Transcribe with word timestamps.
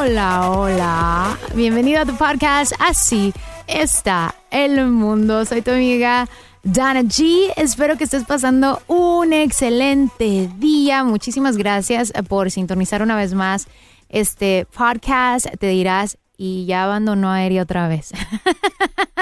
hola, 0.00 0.50
hola. 0.50 1.38
Bienvenido 1.54 2.00
a 2.00 2.06
tu 2.06 2.16
podcast. 2.16 2.72
Así 2.78 3.34
está 3.66 4.34
el 4.50 4.86
mundo. 4.86 5.44
Soy 5.44 5.60
tu 5.60 5.72
amiga 5.72 6.26
Dana 6.62 7.02
G. 7.02 7.52
Espero 7.56 7.98
que 7.98 8.04
estés 8.04 8.24
pasando 8.24 8.80
un 8.86 9.34
excelente 9.34 10.48
día. 10.56 11.04
Muchísimas 11.04 11.58
gracias 11.58 12.14
por 12.30 12.50
sintonizar 12.50 13.02
una 13.02 13.14
vez 13.14 13.34
más 13.34 13.68
este 14.08 14.66
podcast. 14.74 15.46
Te 15.58 15.66
dirás, 15.66 16.16
y 16.38 16.64
ya 16.64 16.84
abandonó 16.84 17.30
a 17.30 17.44
Eri 17.44 17.60
otra 17.60 17.86
vez. 17.86 18.12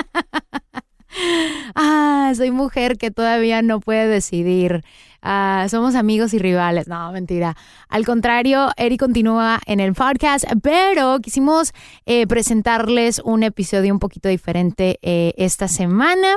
ah, 1.75 2.33
soy 2.37 2.53
mujer 2.53 2.99
que 2.99 3.11
todavía 3.11 3.63
no 3.63 3.81
puede 3.81 4.07
decidir. 4.07 4.85
Ah, 5.21 5.67
somos 5.69 5.95
amigos 5.95 6.33
y 6.33 6.39
rivales. 6.39 6.87
No, 6.87 7.11
mentira. 7.13 7.57
Al 7.89 8.05
contrario, 8.07 8.71
Eri 8.77 8.97
continúa 8.97 9.61
en 9.67 9.81
el 9.81 9.95
podcast, 9.95 10.45
pero 10.63 11.19
quisimos 11.21 11.73
eh, 12.07 12.27
presentarles 12.27 13.21
un 13.25 13.43
episodio 13.43 13.93
un 13.93 13.99
poquito 13.99 14.29
diferente 14.29 14.99
eh, 15.03 15.35
esta 15.37 15.67
semana, 15.67 16.37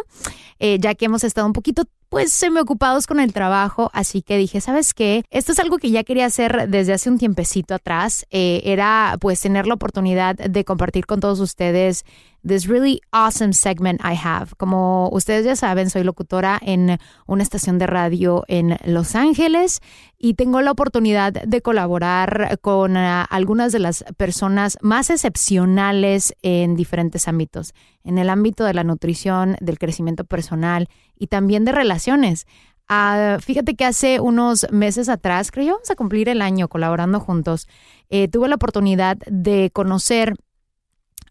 eh, 0.59 0.77
ya 0.79 0.95
que 0.95 1.05
hemos 1.05 1.23
estado 1.23 1.45
un 1.45 1.53
poquito 1.53 1.83
pues 2.09 2.33
semi 2.33 2.59
ocupados 2.59 3.07
con 3.07 3.21
el 3.21 3.31
trabajo, 3.31 3.89
así 3.93 4.21
que 4.21 4.37
dije, 4.37 4.59
¿sabes 4.59 4.93
qué? 4.93 5.23
Esto 5.29 5.53
es 5.53 5.59
algo 5.59 5.77
que 5.77 5.91
ya 5.91 6.03
quería 6.03 6.25
hacer 6.25 6.67
desde 6.67 6.91
hace 6.91 7.09
un 7.09 7.17
tiempecito 7.17 7.73
atrás, 7.73 8.25
era 8.31 9.15
pues 9.21 9.39
tener 9.39 9.65
la 9.65 9.75
oportunidad 9.75 10.35
de 10.35 10.65
compartir 10.65 11.05
con 11.05 11.21
todos 11.21 11.39
ustedes 11.39 12.03
this 12.43 12.67
really 12.67 13.01
awesome 13.13 13.53
segment 13.53 14.01
I 14.03 14.13
have. 14.13 14.55
Como 14.57 15.09
ustedes 15.11 15.45
ya 15.45 15.55
saben, 15.55 15.89
soy 15.89 16.03
locutora 16.03 16.59
en 16.61 16.97
una 17.27 17.43
estación 17.43 17.77
de 17.77 17.87
radio 17.87 18.43
en 18.47 18.70
Los 18.85 19.15
Ángeles 19.15 19.79
y 20.17 20.35
tengo 20.35 20.61
la 20.61 20.71
oportunidad 20.71 21.33
de 21.33 21.61
colaborar 21.61 22.59
con 22.61 22.95
uh, 22.95 23.25
algunas 23.29 23.71
de 23.71 23.79
las 23.79 24.03
personas 24.17 24.77
más 24.81 25.09
excepcionales 25.09 26.35
en 26.41 26.75
diferentes 26.75 27.27
ámbitos, 27.27 27.73
en 28.03 28.17
el 28.17 28.29
ámbito 28.29 28.63
de 28.63 28.73
la 28.73 28.83
nutrición, 28.83 29.55
del 29.61 29.79
crecimiento 29.79 30.23
personal 30.23 30.87
y 31.17 31.27
también 31.27 31.65
de 31.65 31.71
relaciones. 31.71 32.45
Uh, 32.89 33.39
fíjate 33.39 33.75
que 33.75 33.85
hace 33.85 34.19
unos 34.19 34.67
meses 34.71 35.07
atrás, 35.07 35.51
creo 35.51 35.79
a 35.89 35.95
cumplir 35.95 36.27
el 36.27 36.41
año 36.41 36.67
colaborando 36.67 37.19
juntos, 37.19 37.67
eh, 38.09 38.27
tuve 38.27 38.49
la 38.49 38.55
oportunidad 38.55 39.17
de 39.27 39.69
conocer 39.71 40.35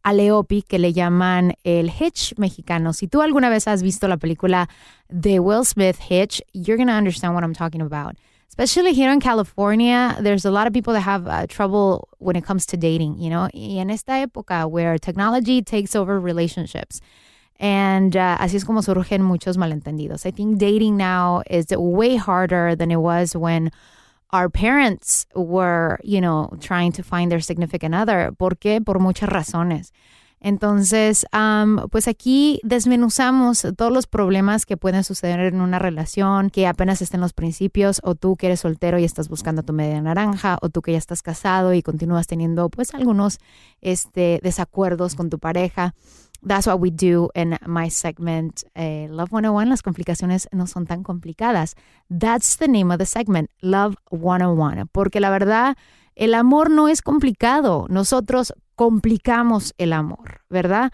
a 0.03 0.12
Leopi, 0.12 0.62
que 0.62 0.78
le 0.78 0.93
llaman 0.93 1.55
el 1.65 1.91
Hitch 1.91 2.34
mexicano. 2.38 2.93
Si 2.93 3.06
tú 3.06 3.22
alguna 3.22 3.49
vez 3.49 3.66
has 3.66 3.83
visto 3.83 4.09
la 4.09 4.16
película 4.16 4.69
de 5.09 5.41
Will 5.41 5.65
Smith, 5.65 5.99
Hitch, 5.99 6.43
you're 6.53 6.77
going 6.77 6.88
to 6.88 6.94
understand 6.94 7.34
what 7.34 7.44
I'm 7.44 7.55
talking 7.55 7.81
about. 7.81 8.16
Especially 8.49 8.93
here 8.93 9.12
in 9.12 9.21
California, 9.21 10.16
there's 10.21 10.44
a 10.44 10.50
lot 10.50 10.66
of 10.66 10.72
people 10.72 10.93
that 10.93 11.03
have 11.03 11.27
uh, 11.28 11.47
trouble 11.47 12.09
when 12.19 12.37
it 12.37 12.44
comes 12.44 12.66
to 12.66 12.77
dating, 12.77 13.19
you 13.19 13.31
know? 13.31 13.49
Y 13.55 13.78
en 13.78 13.91
esta 13.91 14.12
época 14.27 14.69
where 14.69 14.99
technology 14.99 15.62
takes 15.62 15.94
over 15.94 16.19
relationships. 16.19 17.00
And 17.61 18.17
uh, 18.17 18.38
así 18.38 18.56
es 18.56 18.65
como 18.65 18.81
surgen 18.81 19.22
muchos 19.22 19.56
malentendidos. 19.56 20.25
I 20.27 20.31
think 20.31 20.59
dating 20.59 20.97
now 20.97 21.43
is 21.49 21.67
way 21.71 22.17
harder 22.17 22.75
than 22.75 22.91
it 22.91 23.00
was 23.00 23.37
when 23.37 23.71
our 24.33 24.49
parents 24.51 25.27
were, 25.35 25.99
you 26.03 26.21
know, 26.21 26.51
trying 26.61 26.93
to 26.93 27.03
find 27.03 27.31
their 27.31 27.43
significant 27.43 27.94
other. 27.94 28.32
¿Por 28.32 28.56
qué? 28.56 28.81
Por 28.81 28.99
muchas 28.99 29.29
razones. 29.29 29.93
Entonces, 30.43 31.27
um, 31.35 31.88
pues 31.91 32.09
aquí 32.09 32.61
desmenuzamos 32.62 33.67
todos 33.77 33.93
los 33.93 34.06
problemas 34.06 34.65
que 34.65 34.79
pueden 34.79 35.05
suceder 35.05 35.41
en 35.41 35.61
una 35.61 35.79
relación 35.79 36.49
que 36.49 36.67
apenas 36.67 37.03
está 37.03 37.19
en 37.19 37.21
los 37.21 37.35
principios, 37.35 38.00
o 38.03 38.15
tú 38.15 38.37
que 38.37 38.47
eres 38.47 38.61
soltero 38.61 38.99
y 38.99 39.05
estás 39.05 39.29
buscando 39.29 39.62
tu 39.62 39.75
media 39.75 40.00
naranja, 40.00 40.59
o 40.62 40.71
tú 40.71 40.81
que 40.81 40.93
ya 40.93 40.99
estás 40.99 41.21
casado 41.21 41.75
y 41.75 41.83
continúas 41.83 42.26
teniendo 42.26 42.71
pues 42.71 42.94
algunos 42.94 43.38
este, 43.83 44.41
desacuerdos 44.43 45.15
con 45.15 45.29
tu 45.29 45.38
pareja. 45.38 45.94
That's 46.42 46.66
what 46.66 46.81
we 46.81 46.90
do 46.90 47.31
in 47.34 47.58
my 47.66 47.90
segment 47.90 48.64
eh, 48.75 49.08
Love 49.10 49.32
101. 49.32 49.69
Las 49.69 49.82
complicaciones 49.82 50.48
no 50.52 50.66
son 50.66 50.87
tan 50.87 51.02
complicadas. 51.02 51.75
That's 52.08 52.56
the 52.56 52.69
name 52.69 52.90
of 52.90 52.98
the 52.98 53.06
segment, 53.06 53.50
Love 53.60 53.96
101. 54.10 54.87
Porque 54.92 55.20
la 55.20 55.31
verdad, 55.31 55.76
el 56.14 56.34
amor 56.34 56.70
no 56.70 56.88
es 56.88 57.02
complicado. 57.02 57.87
Nosotros 57.88 58.54
complicamos 58.75 59.75
el 59.76 59.92
amor, 59.92 60.40
¿verdad? 60.48 60.92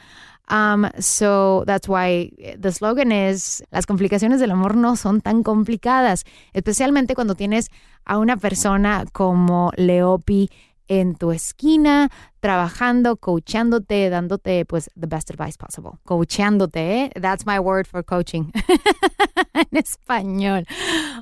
Um, 0.48 0.86
so 0.98 1.64
that's 1.66 1.88
why 1.88 2.30
the 2.58 2.70
slogan 2.70 3.10
is, 3.10 3.64
las 3.70 3.86
complicaciones 3.86 4.38
del 4.38 4.52
amor 4.52 4.76
no 4.76 4.94
son 4.94 5.20
tan 5.20 5.42
complicadas, 5.42 6.24
especialmente 6.52 7.16
cuando 7.16 7.34
tienes 7.34 7.70
a 8.04 8.18
una 8.18 8.36
persona 8.36 9.04
como 9.12 9.72
Leopi 9.76 10.50
en 10.88 11.14
tu 11.14 11.32
esquina, 11.32 12.10
trabajando, 12.40 13.16
coachándote, 13.16 14.08
dándote 14.10 14.64
pues 14.64 14.90
the 14.98 15.06
best 15.06 15.30
advice 15.30 15.56
possible. 15.58 15.92
Coachándote, 16.04 17.02
¿eh? 17.02 17.10
That's 17.20 17.46
my 17.46 17.58
word 17.58 17.86
for 17.86 18.04
coaching 18.04 18.52
en 19.54 19.78
español. 19.78 20.66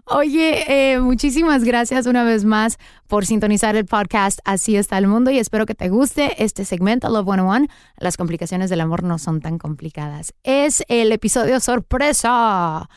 Oye, 0.06 0.92
eh, 0.92 1.00
muchísimas 1.00 1.64
gracias 1.64 2.06
una 2.06 2.24
vez 2.24 2.44
más 2.44 2.78
por 3.06 3.26
sintonizar 3.26 3.76
el 3.76 3.86
podcast 3.86 4.40
Así 4.44 4.76
está 4.76 4.98
el 4.98 5.06
mundo 5.06 5.30
y 5.30 5.38
espero 5.38 5.66
que 5.66 5.74
te 5.74 5.88
guste 5.88 6.42
este 6.42 6.64
segmento 6.64 7.08
Love 7.08 7.24
101. 7.24 7.66
Las 7.98 8.16
complicaciones 8.16 8.70
del 8.70 8.80
amor 8.80 9.02
no 9.02 9.18
son 9.18 9.40
tan 9.40 9.58
complicadas. 9.58 10.34
Es 10.42 10.84
el 10.88 11.12
episodio 11.12 11.60
sorpresa 11.60 12.88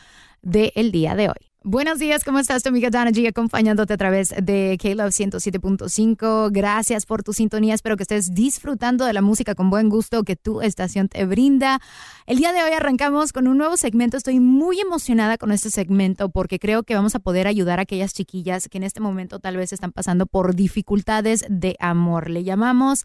del 0.42 0.92
día 0.92 1.14
de 1.14 1.28
hoy. 1.28 1.47
Buenos 1.64 1.98
días, 1.98 2.22
¿cómo 2.22 2.38
estás? 2.38 2.62
Tu 2.62 2.68
amiga 2.68 2.88
Dana 2.88 3.10
G 3.10 3.28
acompañándote 3.28 3.92
a 3.92 3.96
través 3.96 4.32
de 4.40 4.78
K-Love 4.80 5.10
107.5. 5.10 6.50
Gracias 6.52 7.04
por 7.04 7.24
tu 7.24 7.32
sintonía. 7.32 7.74
Espero 7.74 7.96
que 7.96 8.04
estés 8.04 8.32
disfrutando 8.32 9.04
de 9.04 9.12
la 9.12 9.22
música 9.22 9.56
con 9.56 9.68
buen 9.68 9.88
gusto 9.88 10.22
que 10.22 10.36
tu 10.36 10.62
estación 10.62 11.08
te 11.08 11.24
brinda. 11.24 11.80
El 12.26 12.38
día 12.38 12.52
de 12.52 12.62
hoy 12.62 12.70
arrancamos 12.70 13.32
con 13.32 13.48
un 13.48 13.58
nuevo 13.58 13.76
segmento. 13.76 14.16
Estoy 14.16 14.38
muy 14.38 14.78
emocionada 14.78 15.36
con 15.36 15.50
este 15.50 15.68
segmento 15.70 16.28
porque 16.28 16.60
creo 16.60 16.84
que 16.84 16.94
vamos 16.94 17.16
a 17.16 17.18
poder 17.18 17.48
ayudar 17.48 17.80
a 17.80 17.82
aquellas 17.82 18.14
chiquillas 18.14 18.68
que 18.68 18.78
en 18.78 18.84
este 18.84 19.00
momento 19.00 19.40
tal 19.40 19.56
vez 19.56 19.72
están 19.72 19.90
pasando 19.90 20.26
por 20.26 20.54
dificultades 20.54 21.44
de 21.50 21.74
amor. 21.80 22.30
Le 22.30 22.44
llamamos 22.44 23.04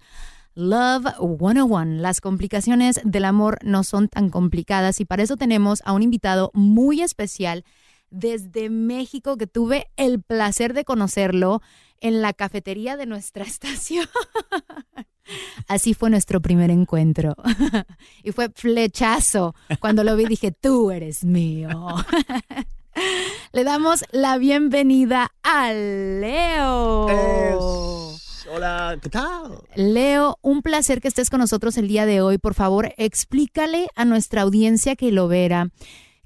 Love 0.54 1.08
101. 1.18 2.00
Las 2.00 2.22
complicaciones 2.22 3.02
del 3.04 3.26
amor 3.26 3.58
no 3.64 3.84
son 3.84 4.10
tan 4.10 4.30
complicadas 4.30 5.00
y 5.00 5.06
para 5.06 5.24
eso 5.24 5.38
tenemos 5.38 5.82
a 5.86 5.94
un 5.94 6.04
invitado 6.04 6.52
muy 6.54 7.02
especial 7.02 7.66
desde 8.14 8.70
México, 8.70 9.36
que 9.38 9.48
tuve 9.48 9.88
el 9.98 10.22
placer 10.22 10.74
de 10.74 10.86
conocerlo 10.86 11.62
en 12.00 12.22
la 12.22 12.34
cafetería 12.34 12.96
de 12.96 13.06
nuestra 13.08 13.44
estación. 13.48 14.08
Así 15.68 15.94
fue 15.94 16.10
nuestro 16.10 16.42
primer 16.42 16.70
encuentro. 16.70 17.36
y 18.24 18.32
fue 18.32 18.50
flechazo. 18.54 19.56
Cuando 19.80 20.04
lo 20.04 20.16
vi 20.16 20.26
dije, 20.26 20.52
tú 20.52 20.92
eres 20.92 21.24
mío. 21.26 21.70
Le 23.52 23.64
damos 23.64 24.04
la 24.12 24.38
bienvenida 24.38 25.32
a 25.42 25.74
Leo. 25.74 27.08
Hola, 28.54 29.00
¿qué 29.02 29.10
tal? 29.10 29.64
Leo, 29.76 30.38
un 30.42 30.62
placer 30.62 31.02
que 31.02 31.08
estés 31.08 31.30
con 31.32 31.40
nosotros 31.40 31.78
el 31.78 31.88
día 31.88 32.06
de 32.06 32.22
hoy. 32.22 32.38
Por 32.38 32.54
favor, 32.54 32.94
explícale 32.98 33.88
a 33.96 34.06
nuestra 34.06 34.42
audiencia 34.42 34.96
que 34.96 35.12
lo 35.12 35.28
verá 35.28 35.72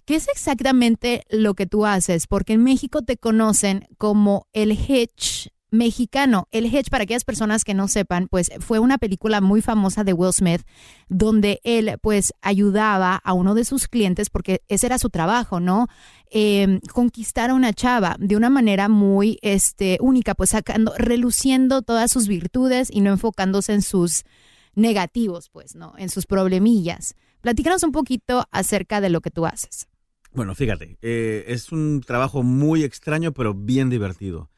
¿Qué 0.08 0.16
es 0.16 0.30
exactamente 0.30 1.26
lo 1.30 1.54
que 1.54 1.66
tú 1.66 1.86
haces? 1.86 2.28
Porque 2.28 2.54
en 2.54 2.64
México 2.64 3.02
te 3.02 3.18
conocen 3.18 3.90
como 3.98 4.48
el 4.54 4.72
Hitch 4.72 5.50
mexicano. 5.70 6.48
El 6.52 6.74
Hitch, 6.74 6.90
para 6.90 7.04
aquellas 7.04 7.26
personas 7.26 7.66
que 7.66 7.74
no 7.74 7.90
sepan, 7.90 8.30
pues 8.30 8.50
fue 8.62 8.80
una 8.80 9.00
película 9.00 9.42
muy 9.42 9.62
famosa 9.62 10.06
de 10.06 10.14
Will 10.14 10.32
Smith, 10.32 10.62
donde 11.10 11.60
él 11.66 11.98
pues 12.02 12.32
ayudaba 12.42 13.16
a 13.18 13.34
uno 13.34 13.54
de 13.54 13.66
sus 13.66 13.90
clientes, 13.90 14.30
porque 14.30 14.62
ese 14.70 14.86
era 14.86 14.98
su 14.98 15.10
trabajo, 15.10 15.60
¿no? 15.60 15.88
Em, 16.32 16.80
conquistar 16.94 17.50
a 17.50 17.54
una 17.54 17.74
chava 17.74 18.16
de 18.18 18.38
una 18.38 18.50
manera 18.50 18.88
muy 18.88 19.40
este, 19.42 19.98
única, 20.00 20.36
pues 20.36 20.52
sacando, 20.52 20.94
reluciendo 20.98 21.82
todas 21.82 22.14
sus 22.14 22.30
virtudes 22.30 22.88
y 22.90 23.02
no 23.02 23.12
enfocándose 23.12 23.74
en 23.74 23.82
sus 23.82 24.24
negativos, 24.74 25.50
pues, 25.50 25.76
¿no? 25.76 25.96
En 25.98 26.08
sus 26.08 26.28
problemillas. 26.28 27.14
Platícanos 27.42 27.84
un 27.84 27.92
poquito 27.92 28.48
acerca 28.52 29.02
de 29.02 29.10
lo 29.10 29.20
que 29.20 29.32
tú 29.32 29.46
haces. 29.46 29.90
Bueno, 30.34 30.56
fíjate, 30.56 30.98
eh, 31.02 31.46
es 31.48 31.72
un 31.72 32.02
trabajo 32.02 32.44
muy 32.44 32.84
extraño, 32.84 33.34
pero 33.34 33.54
bien 33.54 33.90
divertido. 33.90 34.50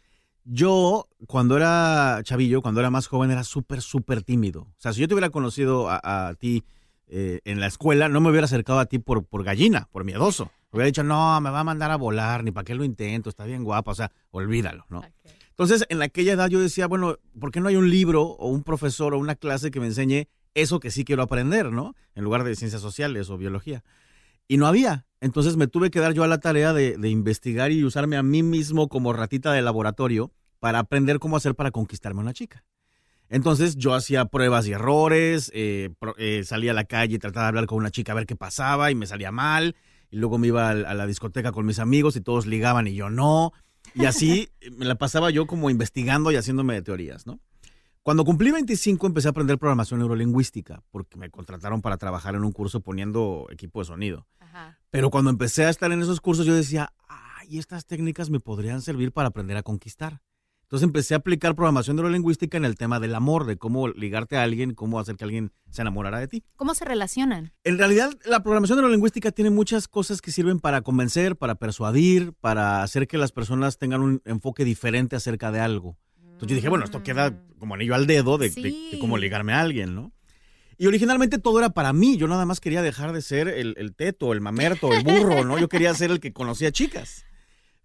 Yo, 0.43 1.07
cuando 1.27 1.57
era 1.57 2.21
chavillo, 2.23 2.61
cuando 2.61 2.79
era 2.79 2.89
más 2.89 3.07
joven, 3.07 3.31
era 3.31 3.43
súper, 3.43 3.81
súper 3.81 4.23
tímido. 4.23 4.61
O 4.61 4.75
sea, 4.77 4.93
si 4.93 5.01
yo 5.01 5.07
te 5.07 5.13
hubiera 5.13 5.29
conocido 5.29 5.87
a, 5.89 6.33
ti 6.39 6.63
eh, 7.07 7.39
en 7.45 7.59
la 7.59 7.67
escuela, 7.67 8.09
no 8.09 8.19
me 8.19 8.29
hubiera 8.29 8.45
acercado 8.45 8.79
a 8.79 8.85
ti 8.85 8.99
por, 8.99 9.25
por 9.25 9.43
gallina, 9.43 9.87
por 9.91 10.03
miedoso. 10.03 10.51
Hubiera 10.71 10.87
dicho, 10.87 11.03
no, 11.03 11.39
me 11.41 11.49
va 11.49 11.61
a 11.61 11.63
mandar 11.63 11.91
a 11.91 11.97
volar, 11.97 12.43
ni 12.43 12.51
para 12.51 12.63
qué 12.63 12.75
lo 12.75 12.83
intento, 12.83 13.29
está 13.29 13.45
bien 13.45 13.63
guapa, 13.63 13.91
o 13.91 13.95
sea, 13.95 14.11
olvídalo, 14.31 14.85
¿no? 14.89 15.03
Entonces, 15.49 15.85
en 15.89 16.01
aquella 16.01 16.33
edad 16.33 16.47
yo 16.47 16.59
decía, 16.59 16.87
bueno, 16.87 17.17
¿por 17.39 17.51
qué 17.51 17.59
no 17.59 17.67
hay 17.67 17.75
un 17.75 17.89
libro 17.89 18.23
o 18.23 18.47
un 18.47 18.63
profesor 18.63 19.13
o 19.13 19.19
una 19.19 19.35
clase 19.35 19.71
que 19.71 19.79
me 19.79 19.87
enseñe 19.87 20.27
eso 20.53 20.79
que 20.79 20.91
sí 20.91 21.03
quiero 21.03 21.23
aprender, 21.23 21.71
¿no? 21.71 21.95
En 22.15 22.23
lugar 22.23 22.43
de 22.43 22.55
ciencias 22.55 22.81
sociales 22.81 23.29
o 23.29 23.37
biología. 23.37 23.83
Y 24.47 24.57
no 24.57 24.67
había. 24.67 25.05
Entonces 25.21 25.57
me 25.57 25.67
tuve 25.67 25.91
que 25.91 25.99
dar 25.99 26.13
yo 26.13 26.23
a 26.23 26.27
la 26.27 26.39
tarea 26.39 26.73
de, 26.73 27.09
investigar 27.09 27.71
y 27.71 27.83
usarme 27.83 28.15
a 28.15 28.23
mí 28.23 28.43
mismo 28.43 28.87
como 28.87 29.13
ratita 29.13 29.51
de 29.51 29.61
laboratorio 29.61 30.31
para 30.59 30.79
aprender 30.79 31.19
cómo 31.19 31.37
hacer 31.37 31.55
para 31.55 31.71
conquistarme 31.71 32.21
a 32.21 32.23
una 32.23 32.33
chica. 32.33 32.63
Entonces 33.29 33.75
yo 33.75 33.93
hacía 33.93 34.25
pruebas 34.25 34.65
y 34.67 34.71
errores, 34.71 35.51
eh, 35.53 35.89
eh, 36.17 36.43
salía 36.45 36.71
a 36.71 36.73
la 36.73 36.85
calle 36.85 37.15
y 37.15 37.19
trataba 37.19 37.45
de 37.45 37.49
hablar 37.49 37.65
con 37.67 37.77
una 37.77 37.91
chica 37.91 38.13
a 38.13 38.15
ver 38.15 38.25
qué 38.25 38.35
pasaba 38.35 38.91
y 38.91 38.95
me 38.95 39.05
salía 39.05 39.31
mal. 39.31 39.75
Y 40.09 40.17
luego 40.17 40.37
me 40.39 40.47
iba 40.47 40.69
a, 40.69 40.71
a 40.71 40.93
la 40.95 41.05
discoteca 41.05 41.51
con 41.51 41.65
mis 41.65 41.79
amigos 41.79 42.15
y 42.15 42.21
todos 42.21 42.47
ligaban 42.47 42.87
y 42.87 42.95
yo 42.95 43.09
no. 43.09 43.53
Y 43.93 44.05
así 44.05 44.49
me 44.77 44.85
la 44.85 44.95
pasaba 44.95 45.29
yo 45.29 45.47
como 45.47 45.69
investigando 45.69 46.31
y 46.31 46.37
haciéndome 46.37 46.81
teorías, 46.81 47.27
¿no? 47.27 47.39
Cuando 48.01 48.23
cumplí 48.23 48.49
25 48.51 49.05
empecé 49.05 49.27
a 49.27 49.31
aprender 49.31 49.59
programación 49.59 49.99
neurolingüística 49.99 50.81
porque 50.89 51.17
me 51.17 51.29
contrataron 51.29 51.81
para 51.81 51.97
trabajar 51.97 52.33
en 52.33 52.43
un 52.43 52.51
curso 52.51 52.79
poniendo 52.79 53.45
equipo 53.51 53.81
de 53.81 53.85
sonido. 53.85 54.25
Pero 54.89 55.09
cuando 55.09 55.29
empecé 55.29 55.65
a 55.65 55.69
estar 55.69 55.91
en 55.91 56.01
esos 56.01 56.21
cursos 56.21 56.45
yo 56.45 56.53
decía, 56.53 56.93
ay, 57.07 57.57
estas 57.57 57.85
técnicas 57.85 58.29
me 58.29 58.39
podrían 58.39 58.81
servir 58.81 59.11
para 59.11 59.29
aprender 59.29 59.57
a 59.57 59.63
conquistar. 59.63 60.21
Entonces 60.69 60.85
empecé 60.85 61.15
a 61.15 61.17
aplicar 61.17 61.55
programación 61.55 61.95
neurolingüística 61.95 62.55
en 62.55 62.63
el 62.63 62.75
tema 62.75 62.99
del 62.99 63.15
amor, 63.15 63.47
de 63.47 63.57
cómo 63.57 63.87
ligarte 63.87 64.37
a 64.37 64.43
alguien, 64.43 64.75
cómo 64.75 64.99
hacer 64.99 65.15
que 65.15 65.23
alguien 65.23 65.51
se 65.71 65.81
enamorara 65.81 66.19
de 66.19 66.27
ti. 66.27 66.43
¿Cómo 66.57 66.75
se 66.75 66.85
relacionan? 66.85 67.53
En 67.63 67.79
realidad, 67.79 68.11
la 68.23 68.43
programación 68.43 68.77
neurolingüística 68.77 69.31
tiene 69.31 69.49
muchas 69.49 69.87
cosas 69.87 70.21
que 70.21 70.29
sirven 70.29 70.59
para 70.59 70.81
convencer, 70.81 71.37
para 71.37 71.55
persuadir, 71.55 72.33
para 72.33 72.83
hacer 72.83 73.07
que 73.07 73.17
las 73.17 73.31
personas 73.31 73.79
tengan 73.79 74.01
un 74.01 74.21
enfoque 74.25 74.63
diferente 74.63 75.15
acerca 75.15 75.51
de 75.51 75.59
algo. 75.59 75.97
Entonces 76.21 76.49
yo 76.49 76.55
dije, 76.57 76.69
bueno, 76.69 76.85
esto 76.85 77.01
queda 77.01 77.31
mm. 77.31 77.57
como 77.57 77.73
anillo 77.73 77.95
al 77.95 78.05
dedo 78.05 78.37
de, 78.37 78.51
de 78.51 78.99
cómo 78.99 79.17
ligarme 79.17 79.53
a 79.53 79.61
alguien, 79.61 79.95
¿no? 79.95 80.13
Y 80.79 80.87
originalmente 80.87 81.39
todo 81.39 81.59
era 81.59 81.71
para 81.71 81.91
mí. 81.91 82.15
Yo 82.15 82.29
nada 82.29 82.45
más 82.45 82.61
quería 82.61 82.81
dejar 82.81 83.11
de 83.11 83.21
ser 83.21 83.49
el, 83.49 83.93
teto, 83.95 84.31
el 84.31 84.39
mamerto, 84.39 84.93
el 84.93 85.03
burro, 85.03 85.43
¿no? 85.43 85.59
Yo 85.59 85.67
quería 85.67 85.93
ser 85.93 86.09
el 86.09 86.21
que 86.21 86.31
conocía 86.31 86.71
chicas. 86.71 87.25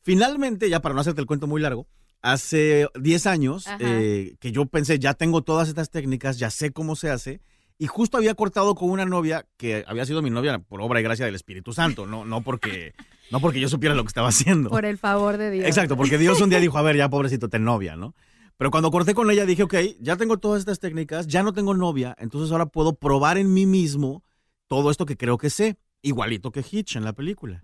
Finalmente, 0.01 0.71
ya 0.71 0.81
para 0.81 0.95
no 0.95 1.01
hacerte 1.01 1.21
el 1.21 1.27
cuento 1.27 1.49
muy 1.49 1.61
largo, 1.61 1.89
hace 2.23 2.87
10 2.95 3.27
años 3.27 3.67
eh, 3.81 4.37
que 4.39 4.53
yo 4.53 4.67
pensé, 4.67 5.01
ya 5.01 5.15
tengo 5.15 5.43
todas 5.43 5.69
estas 5.69 5.91
técnicas, 5.91 6.39
ya 6.39 6.51
sé 6.51 6.71
cómo 6.71 6.95
se 6.95 7.11
hace. 7.11 7.41
Y 7.79 7.89
justo 7.89 8.17
había 8.17 8.35
cortado 8.35 8.77
con 8.77 8.91
una 8.91 9.05
novia 9.05 9.45
que 9.57 9.85
había 9.89 10.07
sido 10.07 10.23
mi 10.23 10.31
novia 10.31 10.61
por 10.61 10.81
obra 10.81 11.01
y 11.01 11.03
gracia 11.03 11.27
del 11.27 11.35
Espíritu 11.35 11.73
Santo, 11.73 12.07
no, 12.07 12.25
no, 12.25 12.43
porque, 12.43 12.95
no 13.33 13.41
porque 13.41 13.59
yo 13.59 13.69
supiera 13.69 13.97
lo 13.97 14.05
que 14.05 14.09
estaba 14.09 14.29
haciendo. 14.29 14.71
Por 14.71 14.85
el 14.85 14.99
favor 14.99 15.37
de 15.37 15.51
Dios. 15.51 15.67
Exacto, 15.67 15.97
porque 15.97 16.17
Dios 16.17 16.41
un 16.41 16.49
día 16.49 16.61
dijo, 16.61 16.79
a 16.79 16.83
ver, 16.83 16.97
ya 16.97 17.11
pobrecito, 17.11 17.49
ten 17.49 17.65
novia, 17.65 17.97
¿no? 17.97 18.15
Pero 18.57 18.71
cuando 18.71 18.91
corté 18.91 19.15
con 19.15 19.31
ella 19.31 19.47
dije, 19.47 19.65
ok, 19.65 19.75
ya 20.01 20.17
tengo 20.17 20.39
todas 20.39 20.61
estas 20.61 20.79
técnicas, 20.79 21.27
ya 21.27 21.43
no 21.43 21.53
tengo 21.53 21.75
novia, 21.75 22.15
entonces 22.19 22.53
ahora 22.53 22.67
puedo 22.67 22.95
probar 22.95 23.39
en 23.39 23.53
mí 23.53 23.67
mismo 23.67 24.23
todo 24.69 24.91
esto 24.91 25.07
que 25.07 25.17
creo 25.17 25.39
que 25.39 25.51
sé, 25.51 25.77
igualito 26.03 26.53
que 26.53 26.65
Hitch 26.69 26.97
en 26.97 27.05
la 27.05 27.15
película. 27.15 27.61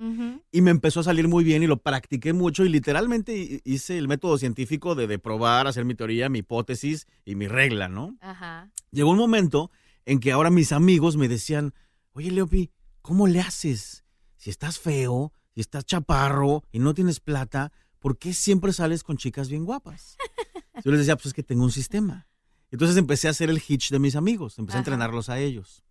Y 0.50 0.62
me 0.62 0.70
empezó 0.70 1.00
a 1.00 1.04
salir 1.04 1.28
muy 1.28 1.44
bien 1.44 1.62
y 1.62 1.66
lo 1.66 1.76
practiqué 1.76 2.32
mucho 2.32 2.64
y 2.64 2.68
literalmente 2.68 3.61
hice 3.64 3.99
el 3.99 4.09
método 4.09 4.38
científico 4.38 4.94
de, 4.94 5.06
de 5.06 5.18
probar, 5.18 5.66
hacer 5.66 5.85
mi 5.85 5.94
teoría, 5.94 6.28
mi 6.28 6.40
hipótesis 6.40 7.06
y 7.25 7.35
mi 7.35 7.47
regla, 7.47 7.88
¿no? 7.88 8.16
Ajá. 8.20 8.70
Llegó 8.90 9.11
un 9.11 9.18
momento 9.18 9.70
en 10.06 10.18
que 10.18 10.32
ahora 10.32 10.50
mis 10.50 10.73
amigos 10.73 11.16
me 11.16 11.28
decían, 11.28 11.75
oye 12.12 12.30
Leopi, 12.30 12.73
¿cómo 13.02 13.26
le 13.26 13.40
haces? 13.40 14.04
Si 14.37 14.50
estás 14.50 14.78
feo, 14.78 15.32
si 15.54 15.61
estás 15.61 15.85
chaparro 15.85 16.64
y 16.73 16.78
no 16.78 16.94
tienes 16.94 17.20
plata, 17.20 17.73
¿por 17.99 18.18
qué 18.18 18.32
siempre 18.32 18.73
sales 18.73 19.04
con 19.04 19.18
chicas 19.18 19.49
bien 19.49 19.64
guapas? 19.64 20.16
Yo 20.84 20.90
les 20.90 21.00
decía, 21.00 21.16
pues 21.16 21.26
es 21.26 21.34
que 21.34 21.42
tengo 21.42 21.64
un 21.64 21.72
sistema. 21.72 22.26
Entonces 22.70 22.96
empecé 22.96 23.28
a 23.28 23.32
hacer 23.32 23.50
el 23.50 23.62
hitch 23.66 23.90
de 23.90 23.99
mis 23.99 24.16
amigos, 24.16 24.58
empecé 24.58 24.78
a 24.78 24.80
entrenarlos 24.80 25.28
a 25.28 25.38
ellos. 25.38 25.84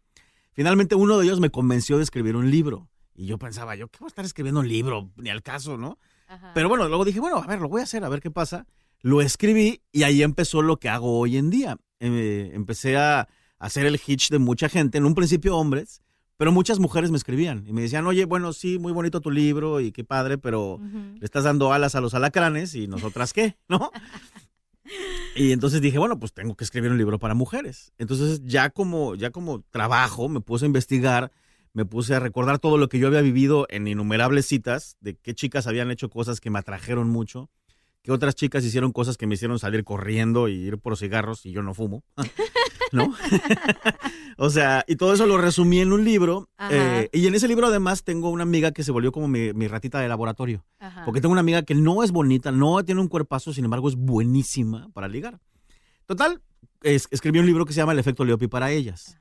Finalmente 0.53 0.95
uno 0.95 1.17
de 1.17 1.25
ellos 1.25 1.39
me 1.39 1.49
convenció 1.49 1.97
de 1.97 2.03
escribir 2.03 2.35
un 2.35 2.49
libro. 2.49 2.89
Y 3.15 3.25
yo 3.25 3.37
pensaba, 3.37 3.75
yo, 3.75 3.89
¿qué 3.89 3.99
voy 3.99 4.07
a 4.07 4.09
estar 4.09 4.23
escribiendo 4.23 4.61
un 4.61 4.67
libro? 4.67 5.11
Ni 5.17 5.29
al 5.29 5.43
caso, 5.43 5.77
¿no? 5.77 5.97
Pero 6.53 6.69
bueno, 6.69 6.87
luego 6.87 7.03
dije, 7.03 7.19
bueno, 7.19 7.37
a 7.37 7.47
ver, 7.47 7.59
lo 7.59 7.67
voy 7.67 7.81
a 7.81 7.83
hacer, 7.83 8.03
a 8.03 8.09
ver 8.09 8.21
qué 8.21 8.31
pasa. 8.31 8.65
Lo 9.01 9.21
escribí 9.21 9.81
y 9.91 10.03
ahí 10.03 10.23
empezó 10.23 10.61
lo 10.61 10.77
que 10.77 10.89
hago 10.89 11.19
hoy 11.19 11.37
en 11.37 11.49
día. 11.49 11.77
Eh, 11.99 12.51
empecé 12.53 12.97
a 12.97 13.27
hacer 13.57 13.85
el 13.85 13.99
hitch 14.05 14.29
de 14.29 14.39
mucha 14.39 14.69
gente, 14.69 14.97
en 14.97 15.05
un 15.05 15.15
principio 15.15 15.57
hombres, 15.57 16.01
pero 16.37 16.53
muchas 16.53 16.79
mujeres 16.79 17.11
me 17.11 17.17
escribían 17.17 17.65
y 17.67 17.73
me 17.73 17.81
decían, 17.81 18.07
oye, 18.07 18.23
bueno, 18.23 18.53
sí, 18.53 18.79
muy 18.79 18.93
bonito 18.93 19.19
tu 19.19 19.31
libro 19.31 19.81
y 19.81 19.91
qué 19.91 20.05
padre, 20.05 20.37
pero 20.37 20.79
le 21.19 21.25
estás 21.25 21.43
dando 21.43 21.73
alas 21.73 21.95
a 21.95 22.01
los 22.01 22.13
alacranes 22.13 22.75
y 22.75 22.87
nosotras 22.87 23.33
qué, 23.33 23.57
¿no? 23.67 23.91
Y 25.35 25.51
entonces 25.51 25.81
dije, 25.81 25.97
bueno, 25.97 26.19
pues 26.19 26.33
tengo 26.33 26.55
que 26.55 26.63
escribir 26.63 26.91
un 26.91 26.97
libro 26.97 27.19
para 27.19 27.33
mujeres. 27.33 27.93
Entonces 27.97 28.41
ya 28.43 28.69
como, 28.69 29.15
ya 29.15 29.29
como 29.31 29.61
trabajo 29.69 30.29
me 30.29 30.41
puse 30.41 30.65
a 30.65 30.67
investigar, 30.67 31.31
me 31.73 31.85
puse 31.85 32.15
a 32.15 32.19
recordar 32.19 32.59
todo 32.59 32.77
lo 32.77 32.89
que 32.89 32.99
yo 32.99 33.07
había 33.07 33.21
vivido 33.21 33.67
en 33.69 33.87
innumerables 33.87 34.45
citas, 34.45 34.97
de 35.01 35.15
qué 35.15 35.33
chicas 35.33 35.67
habían 35.67 35.91
hecho 35.91 36.09
cosas 36.09 36.39
que 36.41 36.49
me 36.49 36.59
atrajeron 36.59 37.09
mucho, 37.09 37.49
que 38.01 38.11
otras 38.11 38.35
chicas 38.35 38.65
hicieron 38.65 38.91
cosas 38.91 39.17
que 39.17 39.27
me 39.27 39.35
hicieron 39.35 39.59
salir 39.59 39.83
corriendo 39.83 40.47
y 40.47 40.53
ir 40.53 40.77
por 40.77 40.97
cigarros 40.97 41.45
y 41.45 41.51
yo 41.51 41.61
no 41.61 41.73
fumo. 41.73 42.03
¿No? 42.91 43.13
o 44.37 44.49
sea, 44.49 44.83
y 44.87 44.95
todo 44.95 45.13
eso 45.13 45.25
lo 45.25 45.37
resumí 45.37 45.79
en 45.79 45.91
un 45.93 46.03
libro. 46.03 46.49
Eh, 46.69 47.09
y 47.13 47.27
en 47.27 47.35
ese 47.35 47.47
libro 47.47 47.67
además 47.67 48.03
tengo 48.03 48.29
una 48.29 48.43
amiga 48.43 48.71
que 48.71 48.83
se 48.83 48.91
volvió 48.91 49.11
como 49.11 49.27
mi, 49.27 49.53
mi 49.53 49.67
ratita 49.67 49.99
de 49.99 50.07
laboratorio. 50.07 50.65
Ajá. 50.79 51.05
Porque 51.05 51.21
tengo 51.21 51.31
una 51.31 51.41
amiga 51.41 51.61
que 51.63 51.75
no 51.75 52.03
es 52.03 52.11
bonita, 52.11 52.51
no 52.51 52.83
tiene 52.83 53.01
un 53.01 53.07
cuerpazo, 53.07 53.53
sin 53.53 53.65
embargo 53.65 53.89
es 53.89 53.95
buenísima 53.95 54.89
para 54.93 55.07
ligar. 55.07 55.39
Total, 56.05 56.41
es- 56.81 57.07
escribí 57.11 57.39
un 57.39 57.45
libro 57.45 57.65
que 57.65 57.73
se 57.73 57.77
llama 57.81 57.91
El 57.93 57.99
efecto 57.99 58.25
Leopi 58.25 58.47
para 58.47 58.71
ellas. 58.71 59.17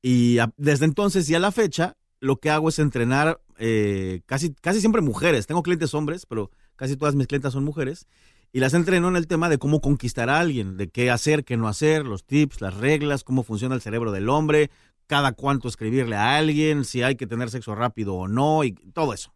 Y 0.00 0.38
a- 0.38 0.52
desde 0.56 0.84
entonces 0.84 1.28
y 1.30 1.34
a 1.34 1.38
la 1.38 1.52
fecha, 1.52 1.96
lo 2.20 2.36
que 2.36 2.50
hago 2.50 2.68
es 2.68 2.78
entrenar 2.78 3.40
eh, 3.58 4.22
casi, 4.26 4.52
casi 4.54 4.80
siempre 4.80 5.02
mujeres. 5.02 5.46
Tengo 5.46 5.62
clientes 5.62 5.94
hombres, 5.94 6.26
pero 6.26 6.50
casi 6.74 6.96
todas 6.96 7.14
mis 7.14 7.28
clientas 7.28 7.52
son 7.52 7.62
mujeres. 7.64 8.06
Y 8.52 8.60
las 8.60 8.74
entreno 8.74 9.08
en 9.08 9.16
el 9.16 9.26
tema 9.26 9.48
de 9.48 9.58
cómo 9.58 9.80
conquistar 9.80 10.28
a 10.28 10.38
alguien, 10.38 10.76
de 10.76 10.90
qué 10.90 11.10
hacer, 11.10 11.44
qué 11.44 11.56
no 11.56 11.68
hacer, 11.68 12.04
los 12.04 12.24
tips, 12.24 12.60
las 12.60 12.74
reglas, 12.74 13.24
cómo 13.24 13.42
funciona 13.42 13.74
el 13.74 13.80
cerebro 13.80 14.12
del 14.12 14.28
hombre, 14.28 14.70
cada 15.06 15.32
cuánto 15.32 15.68
escribirle 15.68 16.16
a 16.16 16.36
alguien, 16.36 16.84
si 16.84 17.02
hay 17.02 17.16
que 17.16 17.26
tener 17.26 17.48
sexo 17.50 17.74
rápido 17.74 18.14
o 18.14 18.28
no, 18.28 18.62
y 18.62 18.72
todo 18.72 19.14
eso. 19.14 19.32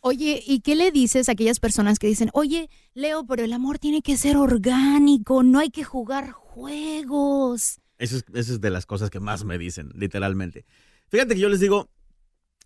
Oye, 0.00 0.42
¿y 0.46 0.60
qué 0.60 0.76
le 0.76 0.92
dices 0.92 1.28
a 1.28 1.32
aquellas 1.32 1.60
personas 1.60 1.98
que 1.98 2.06
dicen, 2.06 2.30
oye, 2.32 2.70
Leo, 2.94 3.26
pero 3.26 3.44
el 3.44 3.52
amor 3.52 3.78
tiene 3.78 4.02
que 4.02 4.16
ser 4.16 4.36
orgánico, 4.36 5.42
no 5.42 5.58
hay 5.58 5.70
que 5.70 5.84
jugar 5.84 6.30
juegos? 6.30 7.80
Eso 7.98 8.16
es, 8.16 8.24
eso 8.32 8.52
es 8.54 8.60
de 8.60 8.70
las 8.70 8.86
cosas 8.86 9.10
que 9.10 9.20
más 9.20 9.44
me 9.44 9.58
dicen, 9.58 9.90
literalmente. 9.94 10.64
Fíjate 11.08 11.34
que 11.34 11.40
yo 11.40 11.48
les 11.48 11.60
digo 11.60 11.90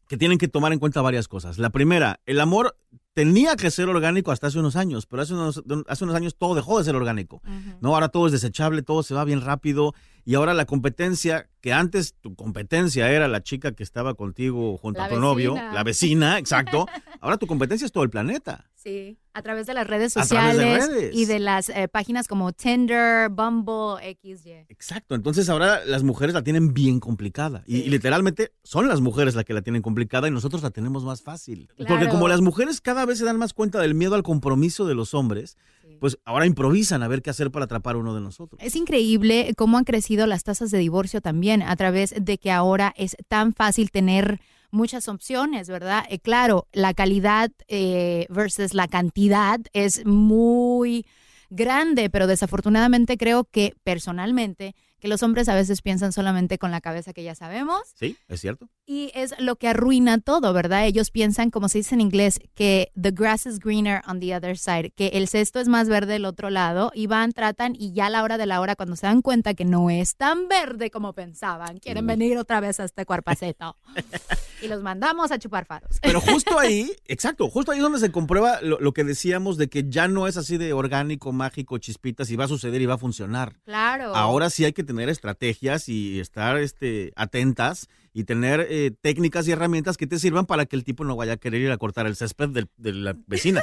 que 0.06 0.16
tienen 0.16 0.38
que 0.38 0.49
tomar 0.49 0.73
en 0.73 0.78
cuenta 0.78 1.00
varias 1.00 1.28
cosas. 1.28 1.58
La 1.58 1.70
primera, 1.70 2.20
el 2.26 2.40
amor 2.40 2.76
tenía 3.14 3.54
que 3.56 3.71
ser 3.71 3.88
orgánico 3.88 4.33
hasta 4.33 4.49
hace 4.49 4.59
unos 4.59 4.76
años, 4.76 5.06
pero 5.06 5.23
hace 5.23 5.33
unos, 5.33 5.62
hace 5.87 6.04
unos 6.04 6.16
años 6.16 6.37
todo 6.37 6.54
dejó 6.54 6.78
de 6.78 6.85
ser 6.85 6.97
orgánico. 6.97 7.40
No, 7.80 7.94
ahora 7.94 8.09
todo 8.09 8.26
es 8.26 8.33
desechable, 8.33 8.83
todo 8.83 9.02
se 9.02 9.14
va 9.14 9.25
bien 9.25 9.40
rápido 9.40 9.94
y 10.25 10.35
ahora 10.35 10.52
la 10.52 10.66
competencia, 10.66 11.49
que 11.61 11.73
antes 11.73 12.14
tu 12.21 12.35
competencia 12.35 13.11
era 13.11 13.28
la 13.28 13.42
chica 13.42 13.73
que 13.73 13.85
estaba 13.85 14.14
contigo 14.14 14.76
junto 14.76 14.99
La 15.00 15.06
a 15.06 15.09
tu 15.09 15.21
novio, 15.21 15.54
la 15.54 15.85
vecina, 15.85 16.38
exacto. 16.38 16.87
Ahora 17.21 17.37
tu 17.37 17.47
competencia 17.47 17.87
es 17.87 17.92
todo 17.92 18.04
el 18.04 18.11
planeta. 18.11 18.66
Sí, 18.84 19.16
a 19.32 19.40
través 19.40 19.66
de 19.66 19.72
las 19.72 19.86
redes 19.86 20.12
de 20.12 20.20
sociales 20.20 20.86
redes. 20.88 21.14
y 21.14 21.24
de 21.24 21.38
las 21.38 21.70
eh, 21.70 21.88
páginas 21.88 22.28
como 22.28 22.52
Tinder, 22.52 23.30
Bumble, 23.30 24.18
XY. 24.22 24.66
Exacto, 24.68 25.14
entonces 25.14 25.48
ahora 25.48 25.82
las 25.86 26.02
mujeres 26.02 26.34
la 26.34 26.42
tienen 26.42 26.74
bien 26.74 27.00
complicada 27.00 27.64
y, 27.66 27.78
y 27.78 27.88
literalmente 27.88 28.52
son 28.62 28.86
las 28.86 29.00
mujeres 29.00 29.34
las 29.34 29.46
que 29.46 29.54
la 29.54 29.62
tienen 29.62 29.80
complicada 29.80 30.28
y 30.28 30.30
nosotros 30.30 30.62
la 30.62 30.70
tenemos 30.70 31.02
más 31.02 31.22
fácil. 31.22 31.70
Porque 31.88 32.08
como 32.10 32.28
las 32.28 32.42
mujeres 32.42 32.82
cada 32.82 33.06
vez 33.06 33.18
se 33.18 33.24
dan 33.24 33.38
más 33.38 33.54
cuenta 33.54 33.80
del 33.80 33.94
miedo 33.94 34.16
al 34.16 34.22
compromiso 34.22 34.84
de 34.84 34.94
los 34.94 35.14
hombres, 35.14 35.56
pues 35.98 36.18
ahora 36.26 36.44
improvisan 36.44 37.02
a 37.02 37.08
ver 37.08 37.22
qué 37.22 37.30
hacer 37.30 37.50
para 37.50 37.64
atrapar 37.64 37.96
a 37.96 37.98
uno 37.98 38.14
de 38.14 38.20
nosotros. 38.20 38.60
Es 38.62 38.76
increíble 38.76 39.54
cómo 39.56 39.78
han 39.78 39.84
crecido 39.84 40.26
las 40.26 40.44
tasas 40.44 40.70
de 40.70 40.76
divorcio 40.76 41.22
también 41.22 41.62
a 41.62 41.74
través 41.76 42.14
de 42.20 42.36
que 42.36 42.50
ahora 42.50 42.92
es 42.98 43.16
tan 43.28 43.54
fácil 43.54 43.90
tener 43.90 44.40
muchas 44.74 45.08
opciones, 45.08 45.68
¿verdad? 45.68 46.04
Eh, 46.10 46.18
claro, 46.18 46.66
la 46.72 46.92
calidad 46.94 47.50
eh, 47.68 48.26
versus 48.28 48.74
la 48.74 48.88
cantidad 48.88 49.60
es 49.72 50.04
muy 50.04 51.06
grande, 51.50 52.10
pero 52.10 52.26
desafortunadamente 52.26 53.16
creo 53.16 53.44
que 53.44 53.74
personalmente 53.84 54.74
que 54.98 55.08
los 55.08 55.22
hombres 55.22 55.50
a 55.50 55.54
veces 55.54 55.82
piensan 55.82 56.12
solamente 56.12 56.56
con 56.56 56.70
la 56.70 56.80
cabeza 56.80 57.12
que 57.12 57.22
ya 57.22 57.34
sabemos 57.34 57.82
Sí, 57.94 58.16
es 58.26 58.40
cierto. 58.40 58.70
y 58.86 59.10
es 59.14 59.34
lo 59.38 59.56
que 59.56 59.68
arruina 59.68 60.18
todo, 60.18 60.54
¿verdad? 60.54 60.86
Ellos 60.86 61.10
piensan, 61.10 61.50
como 61.50 61.68
se 61.68 61.78
dice 61.78 61.94
en 61.94 62.00
inglés, 62.00 62.40
que 62.54 62.90
the 62.98 63.10
grass 63.10 63.44
is 63.44 63.58
greener 63.58 64.00
on 64.08 64.18
the 64.18 64.34
other 64.34 64.56
side, 64.56 64.92
que 64.96 65.08
el 65.08 65.28
cesto 65.28 65.60
es 65.60 65.68
más 65.68 65.90
verde 65.90 66.14
del 66.14 66.24
otro 66.24 66.48
lado, 66.48 66.90
y 66.94 67.06
van, 67.06 67.32
tratan, 67.32 67.74
y 67.78 67.92
ya 67.92 68.06
a 68.06 68.10
la 68.10 68.22
hora 68.22 68.38
de 68.38 68.46
la 68.46 68.62
hora, 68.62 68.76
cuando 68.76 68.96
se 68.96 69.06
dan 69.06 69.20
cuenta 69.20 69.52
que 69.52 69.66
no 69.66 69.90
es 69.90 70.16
tan 70.16 70.48
verde 70.48 70.90
como 70.90 71.12
pensaban, 71.12 71.78
quieren 71.80 72.06
venir 72.06 72.38
otra 72.38 72.60
vez 72.60 72.80
a 72.80 72.84
este 72.84 73.04
cuerpaceto. 73.04 73.76
y 74.64 74.68
los 74.68 74.83
mandamos 74.83 75.30
a 75.30 75.38
chupar 75.38 75.66
faros. 75.66 75.99
Pero 76.02 76.21
justo 76.21 76.59
ahí, 76.59 76.90
exacto, 77.06 77.49
justo 77.50 77.71
ahí 77.73 77.78
es 77.78 77.83
donde 77.83 77.99
se 77.99 78.11
comprueba 78.11 78.61
lo, 78.62 78.78
lo 78.80 78.92
que 78.92 79.04
decíamos 79.04 79.56
de 79.59 79.68
que 79.68 79.85
ya 79.88 80.09
no 80.09 80.26
es 80.26 80.37
así 80.37 80.56
de 80.56 80.73
orgánico, 80.73 81.33
mágico, 81.33 81.78
chispitas 81.78 82.30
y 82.30 82.37
va 82.37 82.44
a 82.44 82.49
suceder 82.49 82.80
y 82.83 82.87
va 82.87 82.94
a 82.94 82.99
funcionar. 82.99 83.56
Claro. 83.64 84.14
Ahora 84.14 84.50
sí 84.50 84.64
hay 84.64 84.73
que 84.73 84.85
tener 84.85 85.09
estrategias 85.09 85.88
y 85.88 86.21
estar 86.21 86.56
este, 86.59 87.12
atentas 87.16 87.88
y 88.12 88.25
tener 88.25 88.66
eh, 88.71 88.92
técnicas 89.00 89.47
y 89.49 89.52
herramientas 89.52 89.97
que 89.97 90.06
te 90.06 90.18
sirvan 90.18 90.47
para 90.47 90.66
que 90.66 90.76
el 90.76 90.85
tipo 90.85 91.04
no 91.04 91.16
vaya 91.16 91.33
a 91.35 91.37
querer 91.37 91.61
ir 91.61 91.71
a 91.73 91.76
cortar 91.78 92.06
el 92.06 92.16
césped 92.16 92.49
del- 92.50 92.68
de 92.76 92.92
la 92.92 93.16
vecina. 93.26 93.61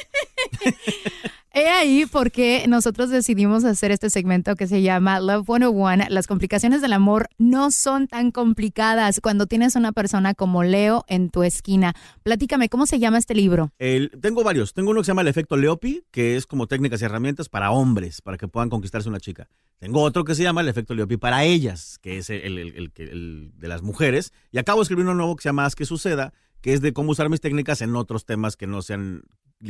He 1.53 1.67
ahí 1.67 2.05
porque 2.05 2.63
nosotros 2.69 3.09
decidimos 3.09 3.65
hacer 3.65 3.91
este 3.91 4.09
segmento 4.09 4.55
que 4.55 4.67
se 4.67 4.81
llama 4.81 5.19
Love 5.19 5.45
101. 5.45 6.05
Las 6.07 6.25
complicaciones 6.25 6.81
del 6.81 6.93
amor 6.93 7.27
no 7.37 7.71
son 7.71 8.07
tan 8.07 8.31
complicadas 8.31 9.19
cuando 9.19 9.47
tienes 9.47 9.75
una 9.75 9.91
persona 9.91 10.33
como 10.33 10.63
Leo 10.63 11.03
en 11.09 11.29
tu 11.29 11.43
esquina. 11.43 11.93
Platícame, 12.23 12.69
¿cómo 12.69 12.85
se 12.85 12.99
llama 12.99 13.17
este 13.17 13.35
libro? 13.35 13.73
Tengo 14.21 14.45
varios. 14.45 14.73
Tengo 14.73 14.91
uno 14.91 15.01
que 15.01 15.05
se 15.07 15.09
llama 15.09 15.23
el 15.23 15.27
efecto 15.27 15.57
Leopi, 15.57 16.05
que 16.09 16.37
es 16.37 16.47
como 16.47 16.67
técnicas 16.67 17.01
y 17.01 17.05
herramientas 17.05 17.49
para 17.49 17.71
hombres, 17.71 18.21
para 18.21 18.37
que 18.37 18.47
puedan 18.47 18.69
conquistarse 18.69 19.09
una 19.09 19.19
chica. 19.19 19.49
Tengo 19.79 20.03
otro 20.03 20.23
que 20.23 20.35
se 20.35 20.43
llama 20.43 20.61
el 20.61 20.69
efecto 20.69 20.95
Leopi 20.95 21.17
para 21.17 21.43
ellas, 21.43 21.99
que 22.01 22.17
es 22.17 22.29
el, 22.29 22.93
de 22.95 23.67
las 23.67 23.81
mujeres. 23.81 24.31
Y 24.53 24.57
acabo 24.57 24.79
de 24.79 24.83
escribir 24.83 25.03
uno 25.03 25.15
nuevo 25.15 25.35
que 25.35 25.43
se 25.43 25.49
llama 25.49 25.65
Haz 25.65 25.75
que 25.75 25.83
suceda, 25.83 26.31
que 26.61 26.71
es 26.71 26.79
de 26.79 26.93
cómo 26.93 27.11
usar 27.11 27.27
mis 27.27 27.41
técnicas 27.41 27.81
en 27.81 27.93
otros 27.97 28.25
temas 28.25 28.55
que 28.55 28.67
no 28.67 28.81
sean 28.81 29.23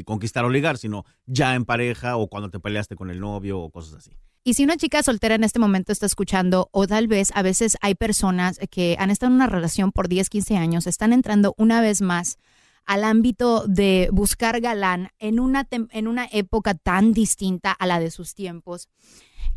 conquistar 0.05 0.45
o 0.45 0.49
ligar, 0.49 0.77
sino 0.77 1.05
ya 1.25 1.55
en 1.55 1.65
pareja 1.65 2.17
o 2.17 2.27
cuando 2.27 2.49
te 2.49 2.59
peleaste 2.59 2.95
con 2.95 3.09
el 3.09 3.19
novio 3.19 3.59
o 3.59 3.69
cosas 3.69 3.95
así. 3.95 4.11
Y 4.43 4.55
si 4.55 4.63
una 4.63 4.75
chica 4.75 5.03
soltera 5.03 5.35
en 5.35 5.43
este 5.43 5.59
momento 5.59 5.91
está 5.91 6.07
escuchando, 6.07 6.67
o 6.71 6.87
tal 6.87 7.07
vez 7.07 7.31
a 7.35 7.43
veces 7.43 7.77
hay 7.81 7.93
personas 7.93 8.59
que 8.71 8.95
han 8.97 9.11
estado 9.11 9.29
en 9.29 9.35
una 9.35 9.47
relación 9.47 9.91
por 9.91 10.07
10, 10.07 10.29
15 10.29 10.57
años, 10.57 10.87
están 10.87 11.13
entrando 11.13 11.53
una 11.57 11.79
vez 11.81 12.01
más 12.01 12.37
al 12.85 13.03
ámbito 13.03 13.67
de 13.67 14.09
buscar 14.11 14.59
galán 14.59 15.09
en 15.19 15.39
una, 15.39 15.67
en 15.69 16.07
una 16.07 16.27
época 16.31 16.73
tan 16.73 17.13
distinta 17.13 17.71
a 17.71 17.85
la 17.85 17.99
de 17.99 18.09
sus 18.09 18.33
tiempos. 18.33 18.89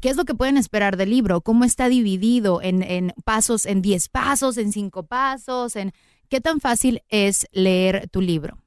¿Qué 0.00 0.10
es 0.10 0.16
lo 0.18 0.26
que 0.26 0.34
pueden 0.34 0.58
esperar 0.58 0.98
del 0.98 1.10
libro? 1.10 1.40
¿Cómo 1.40 1.64
está 1.64 1.88
dividido 1.88 2.60
en, 2.60 2.82
en 2.82 3.14
pasos, 3.24 3.64
en 3.64 3.80
10 3.80 4.10
pasos, 4.10 4.58
en 4.58 4.70
5 4.70 5.06
pasos? 5.06 5.76
En, 5.76 5.92
¿Qué 6.28 6.42
tan 6.42 6.60
fácil 6.60 7.02
es 7.08 7.46
leer 7.52 8.08
tu 8.10 8.20
libro? 8.20 8.58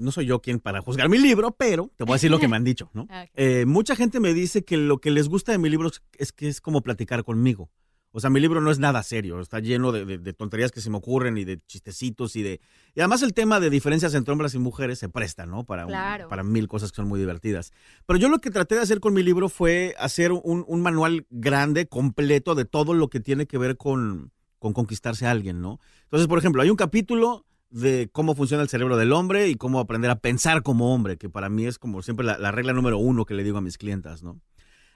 No 0.00 0.10
soy 0.12 0.26
yo 0.26 0.40
quien 0.40 0.58
para 0.60 0.80
juzgar 0.80 1.08
mi 1.08 1.18
libro, 1.18 1.52
pero 1.52 1.90
te 1.96 2.04
voy 2.04 2.12
a 2.12 2.16
decir 2.16 2.30
lo 2.30 2.38
que 2.38 2.48
me 2.48 2.56
han 2.56 2.64
dicho, 2.64 2.90
¿no? 2.94 3.06
Eh, 3.34 3.64
mucha 3.66 3.96
gente 3.96 4.20
me 4.20 4.34
dice 4.34 4.64
que 4.64 4.76
lo 4.76 4.98
que 4.98 5.10
les 5.10 5.28
gusta 5.28 5.52
de 5.52 5.58
mi 5.58 5.68
libro 5.70 5.88
es- 5.88 6.02
es 6.18 6.32
que 6.32 6.48
es 6.48 6.60
como 6.60 6.82
platicar 6.82 7.24
conmigo. 7.24 7.70
O 8.12 8.18
sea, 8.18 8.28
mi 8.28 8.40
libro 8.40 8.60
no 8.60 8.72
es 8.72 8.80
nada 8.80 9.04
serio, 9.04 9.38
está 9.38 9.60
lleno 9.60 9.92
de, 9.92 10.04
de- 10.04 10.18
de 10.18 10.32
tonterías 10.32 10.72
que 10.72 10.80
se 10.80 10.90
me 10.90 10.96
ocurren 10.96 11.38
y 11.38 11.44
de 11.44 11.60
chistecitos 11.66 12.34
y 12.34 12.42
de... 12.42 12.60
Y 12.96 13.00
además 13.00 13.22
el 13.22 13.32
tema 13.34 13.60
de 13.60 13.70
diferencias 13.70 14.14
entre 14.14 14.32
hombres 14.32 14.52
y 14.54 14.58
mujeres 14.58 14.98
se 14.98 15.08
presta, 15.08 15.46
¿no? 15.46 15.62
Para, 15.64 15.84
un- 15.86 15.90
Claro. 15.92 16.28
para 16.28 16.42
mil 16.42 16.66
cosas 16.66 16.90
que 16.90 16.96
son 16.96 17.06
muy 17.06 17.20
divertidas. 17.20 17.72
Pero 18.06 18.18
yo 18.18 18.28
lo 18.28 18.40
que 18.40 18.50
traté 18.50 18.74
de 18.74 18.80
hacer 18.80 18.98
con 18.98 19.14
mi 19.14 19.22
libro 19.22 19.48
fue 19.48 19.94
hacer 19.96 20.32
un, 20.32 20.64
un 20.66 20.80
manual 20.82 21.24
grande, 21.30 21.86
completo, 21.86 22.56
de 22.56 22.64
todo 22.64 22.94
lo 22.94 23.08
que 23.10 23.20
tiene 23.20 23.46
que 23.46 23.58
ver 23.58 23.76
con, 23.76 24.32
con 24.58 24.72
conquistarse 24.72 25.26
a 25.26 25.30
alguien, 25.30 25.60
¿no? 25.60 25.78
Entonces, 26.02 26.26
por 26.26 26.38
ejemplo, 26.40 26.62
hay 26.62 26.70
un 26.70 26.76
capítulo 26.76 27.46
de 27.70 28.08
cómo 28.12 28.34
funciona 28.34 28.62
el 28.62 28.68
cerebro 28.68 28.96
del 28.96 29.12
hombre 29.12 29.48
y 29.48 29.54
cómo 29.54 29.80
aprender 29.80 30.10
a 30.10 30.18
pensar 30.18 30.62
como 30.62 30.94
hombre, 30.94 31.16
que 31.16 31.28
para 31.30 31.48
mí 31.48 31.66
es 31.66 31.78
como 31.78 32.02
siempre 32.02 32.26
la, 32.26 32.38
la 32.38 32.50
regla 32.50 32.72
número 32.72 32.98
uno 32.98 33.24
que 33.24 33.34
le 33.34 33.44
digo 33.44 33.58
a 33.58 33.62
mis 33.62 33.78
clientas, 33.78 34.22
¿no? 34.22 34.40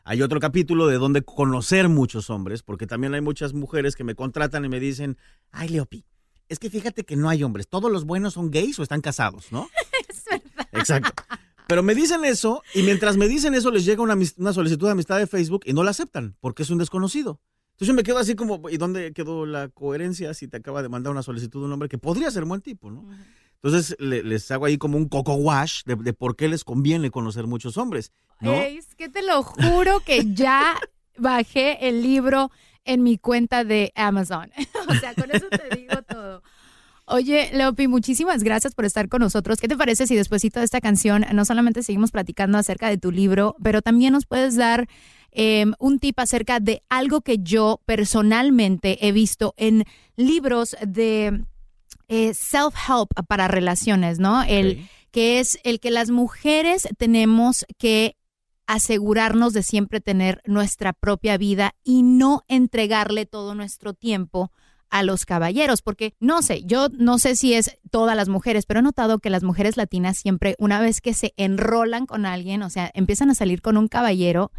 Hay 0.07 0.21
otro 0.21 0.39
capítulo 0.39 0.87
de 0.87 0.99
dónde 0.99 1.23
conocer 1.23 1.89
muchos 1.89 2.29
hombres, 2.29 2.63
porque 2.63 2.87
también 2.87 3.15
hay 3.15 3.23
muchas 3.23 3.55
mujeres 3.55 3.97
que 3.97 4.05
me 4.05 4.15
contratan 4.15 4.65
y 4.65 4.69
me 4.69 4.79
dicen, 4.79 5.17
ay, 5.51 5.71
Leopi, 5.71 6.05
es 6.49 6.59
que 6.59 6.69
fíjate 6.69 7.05
que 7.05 7.17
no 7.17 7.31
hay 7.31 7.43
hombres, 7.43 7.69
todos 7.69 7.91
los 7.91 8.05
buenos 8.05 8.35
son 8.35 8.51
gays 8.51 8.79
o 8.79 8.83
están 8.83 9.01
casados, 9.01 9.51
¿no? 9.51 9.69
Exacto. 10.73 11.23
Pero 11.67 11.83
me 11.83 11.95
dicen 11.95 12.25
eso 12.25 12.63
y 12.75 12.83
mientras 12.83 13.17
me 13.17 13.29
dicen 13.29 13.55
eso 13.55 13.71
les 13.71 13.87
llega 13.87 14.03
una, 14.03 14.17
una 14.37 14.53
solicitud 14.53 14.87
de 14.87 14.93
amistad 14.93 15.19
de 15.19 15.27
Facebook 15.27 15.63
y 15.65 15.73
no 15.73 15.83
la 15.83 15.93
aceptan 15.93 16.37
porque 16.41 16.63
es 16.63 16.71
un 16.71 16.79
desconocido. 16.79 17.41
Entonces 17.75 17.89
yo 17.89 17.95
me 17.95 18.03
quedo 18.05 18.19
así 18.19 18.35
como, 18.37 18.69
¿y 18.71 18.77
dónde 18.77 19.13
quedó 19.13 19.47
la 19.47 19.69
coherencia 19.69 20.33
si 20.35 20.47
te 20.49 20.57
acaba 20.59 20.81
de 20.83 20.89
mandar 20.89 21.13
una 21.13 21.23
solicitud 21.23 21.61
de 21.61 21.67
un 21.67 21.73
hombre 21.73 21.89
que 21.89 21.99
podría 21.99 22.31
ser 22.31 22.45
buen 22.45 22.61
tipo, 22.61 22.91
¿no? 22.91 23.05
Entonces 23.63 23.97
le- 23.99 24.23
les 24.23 24.51
hago 24.51 24.67
ahí 24.67 24.79
como 24.79 24.97
un 24.97 25.09
coco 25.09 25.35
wash 25.35 25.83
de, 25.85 25.97
de 25.97 26.13
por 26.13 26.37
qué 26.37 26.49
les 26.49 26.63
conviene 26.65 27.11
conocer 27.11 27.47
muchos 27.47 27.77
hombres, 27.77 28.13
¿no? 28.41 28.53
Es 28.55 28.95
que 28.95 29.09
te 29.09 29.23
lo 29.23 29.43
juro 29.43 30.01
que 30.01 30.33
ya 30.35 30.75
bajé 31.19 31.89
el 31.89 32.03
libro 32.03 32.51
en 32.85 33.03
mi 33.03 33.19
cuenta 33.19 33.65
de 33.65 33.93
Amazon. 33.97 34.51
o 34.89 34.95
sea, 34.95 35.15
con 35.15 35.31
eso 35.33 35.47
te 35.49 35.77
digo 35.77 36.03
todo. 36.03 36.43
Oye, 37.07 37.51
Leopi, 37.53 37.87
muchísimas 37.89 38.43
gracias 38.45 38.75
por 38.75 38.85
estar 38.87 39.09
con 39.09 39.21
nosotros. 39.21 39.61
¿Qué 39.61 39.69
te 39.69 39.77
parece 39.77 40.07
si 40.07 40.15
después 40.17 40.41
de 40.43 40.63
esta 40.63 40.81
canción 40.81 41.25
no 41.35 41.45
solamente 41.45 41.83
seguimos 41.83 42.11
platicando 42.13 42.57
acerca 42.57 42.89
de 42.89 42.97
tu 42.99 43.11
libro, 43.11 43.57
pero 43.63 43.83
también 43.83 44.13
nos 44.15 44.25
puedes 44.27 44.57
dar 44.57 44.89
eh, 45.35 45.67
un 45.79 45.99
tip 45.99 46.19
acerca 46.21 46.61
de 46.61 46.83
algo 46.89 47.21
que 47.21 47.39
yo 47.39 47.81
personalmente 47.85 49.07
he 49.07 49.13
visto 49.13 49.53
en 49.57 49.85
libros 50.17 50.77
de 50.87 51.45
eh, 52.09 52.35
self-help 52.35 53.09
para 53.27 53.49
relaciones, 53.49 54.19
¿no? 54.19 54.43
El 54.45 54.89
que 55.11 55.41
es 55.41 55.59
el 55.65 55.81
que 55.81 55.91
las 55.91 56.11
mujeres 56.11 56.89
tenemos 56.99 57.67
que 57.79 58.17
asegurarnos 58.67 59.53
de 59.53 59.63
siempre 59.63 60.01
tener 60.01 60.41
nuestra 60.47 60.93
propia 60.93 61.37
vida 61.37 61.75
y 61.85 62.03
no 62.03 62.43
entregarle 62.49 63.27
todo 63.27 63.55
nuestro 63.55 63.93
tiempo 63.93 64.51
a 64.91 65.03
los 65.03 65.27
caballeros, 65.27 65.83
porque 65.83 66.15
no 66.21 66.43
sé, 66.43 66.63
yo 66.65 66.89
no 66.91 67.19
sé 67.19 67.35
si 67.35 67.55
es 67.55 67.79
todas 67.91 68.17
las 68.17 68.29
mujeres, 68.29 68.65
pero 68.65 68.81
he 68.81 68.83
notado 68.83 69.19
que 69.19 69.31
las 69.31 69.43
mujeres 69.43 69.77
latinas 69.77 70.17
siempre, 70.17 70.55
una 70.59 70.81
vez 70.81 71.01
que 71.01 71.15
se 71.15 71.35
enrolan 71.37 72.07
con 72.07 72.27
alguien, 72.27 72.63
o 72.63 72.71
sea, 72.71 72.91
empiezan 72.95 73.31
a 73.31 73.35
salir 73.35 73.61
con 73.61 73.77
un 73.77 73.89
caballero, 73.89 74.53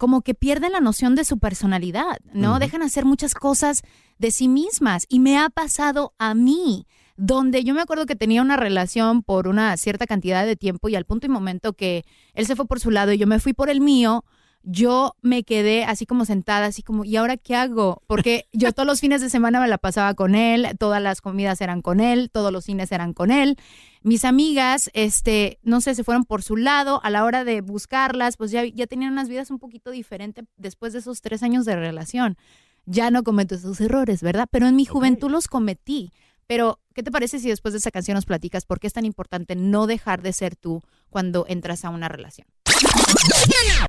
como 0.00 0.22
que 0.22 0.32
pierden 0.32 0.72
la 0.72 0.80
noción 0.80 1.14
de 1.14 1.26
su 1.26 1.38
personalidad, 1.38 2.20
¿no? 2.32 2.58
Dejan 2.58 2.80
hacer 2.80 3.04
muchas 3.04 3.34
cosas 3.34 3.82
de 4.18 4.30
sí 4.30 4.48
mismas. 4.48 5.04
Y 5.10 5.20
me 5.20 5.36
ha 5.36 5.50
pasado 5.50 6.14
a 6.16 6.32
mí, 6.32 6.86
donde 7.18 7.64
yo 7.64 7.74
me 7.74 7.82
acuerdo 7.82 8.06
que 8.06 8.16
tenía 8.16 8.40
una 8.40 8.56
relación 8.56 9.22
por 9.22 9.46
una 9.46 9.76
cierta 9.76 10.06
cantidad 10.06 10.46
de 10.46 10.56
tiempo 10.56 10.88
y 10.88 10.96
al 10.96 11.04
punto 11.04 11.26
y 11.26 11.28
momento 11.28 11.74
que 11.74 12.06
él 12.32 12.46
se 12.46 12.56
fue 12.56 12.66
por 12.66 12.80
su 12.80 12.90
lado 12.90 13.12
y 13.12 13.18
yo 13.18 13.26
me 13.26 13.40
fui 13.40 13.52
por 13.52 13.68
el 13.68 13.82
mío, 13.82 14.24
yo 14.62 15.16
me 15.22 15.42
quedé 15.42 15.84
así 15.84 16.04
como 16.04 16.24
sentada, 16.24 16.66
así 16.66 16.82
como, 16.82 17.04
¿y 17.04 17.16
ahora 17.16 17.36
qué 17.36 17.54
hago? 17.54 18.02
Porque 18.06 18.46
yo 18.52 18.72
todos 18.72 18.86
los 18.86 19.00
fines 19.00 19.20
de 19.20 19.30
semana 19.30 19.60
me 19.60 19.68
la 19.68 19.78
pasaba 19.78 20.14
con 20.14 20.34
él, 20.34 20.68
todas 20.78 21.02
las 21.02 21.20
comidas 21.20 21.60
eran 21.60 21.80
con 21.80 22.00
él, 22.00 22.30
todos 22.30 22.52
los 22.52 22.64
cines 22.64 22.92
eran 22.92 23.14
con 23.14 23.30
él. 23.30 23.56
Mis 24.02 24.24
amigas, 24.24 24.90
este, 24.92 25.58
no 25.62 25.80
sé, 25.80 25.94
se 25.94 26.04
fueron 26.04 26.24
por 26.24 26.42
su 26.42 26.56
lado, 26.56 27.00
a 27.02 27.10
la 27.10 27.24
hora 27.24 27.44
de 27.44 27.62
buscarlas, 27.62 28.36
pues 28.36 28.50
ya, 28.50 28.64
ya 28.64 28.86
tenían 28.86 29.12
unas 29.12 29.28
vidas 29.28 29.50
un 29.50 29.58
poquito 29.58 29.90
diferentes 29.90 30.44
después 30.56 30.92
de 30.92 30.98
esos 30.98 31.22
tres 31.22 31.42
años 31.42 31.64
de 31.64 31.76
relación. 31.76 32.36
Ya 32.84 33.10
no 33.10 33.22
cometo 33.22 33.54
esos 33.54 33.80
errores, 33.80 34.22
¿verdad? 34.22 34.46
Pero 34.50 34.66
en 34.66 34.76
mi 34.76 34.84
juventud 34.84 35.30
los 35.30 35.48
cometí. 35.48 36.12
Pero, 36.46 36.80
¿qué 36.94 37.02
te 37.02 37.12
parece 37.12 37.38
si 37.38 37.48
después 37.48 37.72
de 37.72 37.78
esa 37.78 37.92
canción 37.92 38.16
nos 38.16 38.26
platicas 38.26 38.66
por 38.66 38.80
qué 38.80 38.88
es 38.88 38.92
tan 38.92 39.04
importante 39.04 39.54
no 39.54 39.86
dejar 39.86 40.20
de 40.20 40.32
ser 40.32 40.56
tú 40.56 40.82
cuando 41.08 41.44
entras 41.48 41.84
a 41.84 41.90
una 41.90 42.08
relación? 42.08 42.48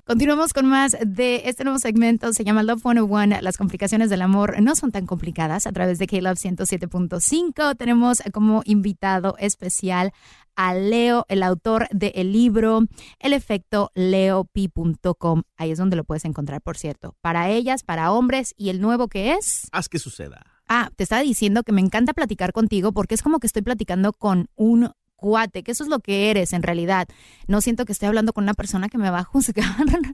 Continuamos 0.05 0.51
con 0.51 0.65
más 0.65 0.97
de 1.05 1.43
este 1.45 1.63
nuevo 1.63 1.79
segmento. 1.79 2.33
Se 2.33 2.43
llama 2.43 2.63
Love 2.63 2.81
101. 2.81 3.41
Las 3.41 3.57
complicaciones 3.57 4.09
del 4.09 4.21
amor 4.21 4.61
no 4.61 4.75
son 4.75 4.91
tan 4.91 5.05
complicadas. 5.05 5.67
A 5.67 5.71
través 5.71 5.99
de 5.99 6.07
K-Love 6.07 6.37
107.5 6.37 7.77
tenemos 7.77 8.21
como 8.33 8.61
invitado 8.65 9.35
especial 9.39 10.11
a 10.55 10.73
Leo, 10.73 11.25
el 11.29 11.43
autor 11.43 11.87
del 11.91 12.33
libro 12.33 12.81
El 13.19 13.33
efecto 13.33 13.91
leopi.com. 13.95 15.43
Ahí 15.55 15.71
es 15.71 15.77
donde 15.77 15.95
lo 15.95 16.03
puedes 16.03 16.25
encontrar, 16.25 16.61
por 16.61 16.77
cierto. 16.77 17.15
Para 17.21 17.49
ellas, 17.49 17.83
para 17.83 18.11
hombres 18.11 18.53
y 18.57 18.69
el 18.69 18.81
nuevo 18.81 19.07
que 19.07 19.33
es. 19.33 19.67
Haz 19.71 19.87
que 19.87 19.99
suceda. 19.99 20.43
Ah, 20.67 20.89
te 20.95 21.03
estaba 21.03 21.21
diciendo 21.21 21.63
que 21.63 21.71
me 21.71 21.81
encanta 21.81 22.13
platicar 22.13 22.53
contigo 22.53 22.91
porque 22.91 23.15
es 23.15 23.21
como 23.21 23.39
que 23.39 23.47
estoy 23.47 23.61
platicando 23.61 24.13
con 24.13 24.47
un 24.55 24.91
cuate, 25.21 25.63
que 25.63 25.71
eso 25.71 25.83
es 25.83 25.89
lo 25.89 25.99
que 25.99 26.31
eres 26.31 26.51
en 26.51 26.63
realidad. 26.63 27.07
No 27.47 27.61
siento 27.61 27.85
que 27.85 27.93
estoy 27.93 28.07
hablando 28.07 28.33
con 28.33 28.43
una 28.43 28.55
persona 28.55 28.89
que 28.89 28.97
me 28.97 29.09
va 29.09 29.19
a 29.19 29.23
juzgar, 29.23 29.63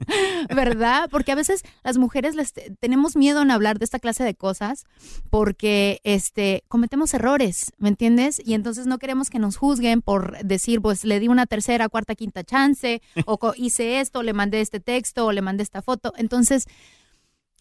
¿verdad? 0.54 1.08
Porque 1.10 1.32
a 1.32 1.34
veces 1.34 1.64
las 1.82 1.96
mujeres 1.96 2.36
les 2.36 2.52
tenemos 2.78 3.16
miedo 3.16 3.42
en 3.42 3.50
hablar 3.50 3.78
de 3.78 3.86
esta 3.86 3.98
clase 3.98 4.22
de 4.22 4.34
cosas 4.34 4.84
porque 5.30 6.00
este 6.04 6.62
cometemos 6.68 7.14
errores, 7.14 7.72
¿me 7.78 7.88
entiendes? 7.88 8.40
Y 8.44 8.52
entonces 8.52 8.86
no 8.86 8.98
queremos 8.98 9.30
que 9.30 9.38
nos 9.38 9.56
juzguen 9.56 10.02
por 10.02 10.44
decir, 10.44 10.82
pues 10.82 11.04
le 11.04 11.18
di 11.18 11.28
una 11.28 11.46
tercera, 11.46 11.88
cuarta, 11.88 12.14
quinta 12.14 12.44
chance 12.44 13.00
o 13.24 13.38
hice 13.56 14.00
esto, 14.00 14.22
le 14.22 14.34
mandé 14.34 14.60
este 14.60 14.78
texto 14.78 15.24
o 15.26 15.32
le 15.32 15.40
mandé 15.40 15.62
esta 15.62 15.80
foto. 15.80 16.12
Entonces, 16.18 16.66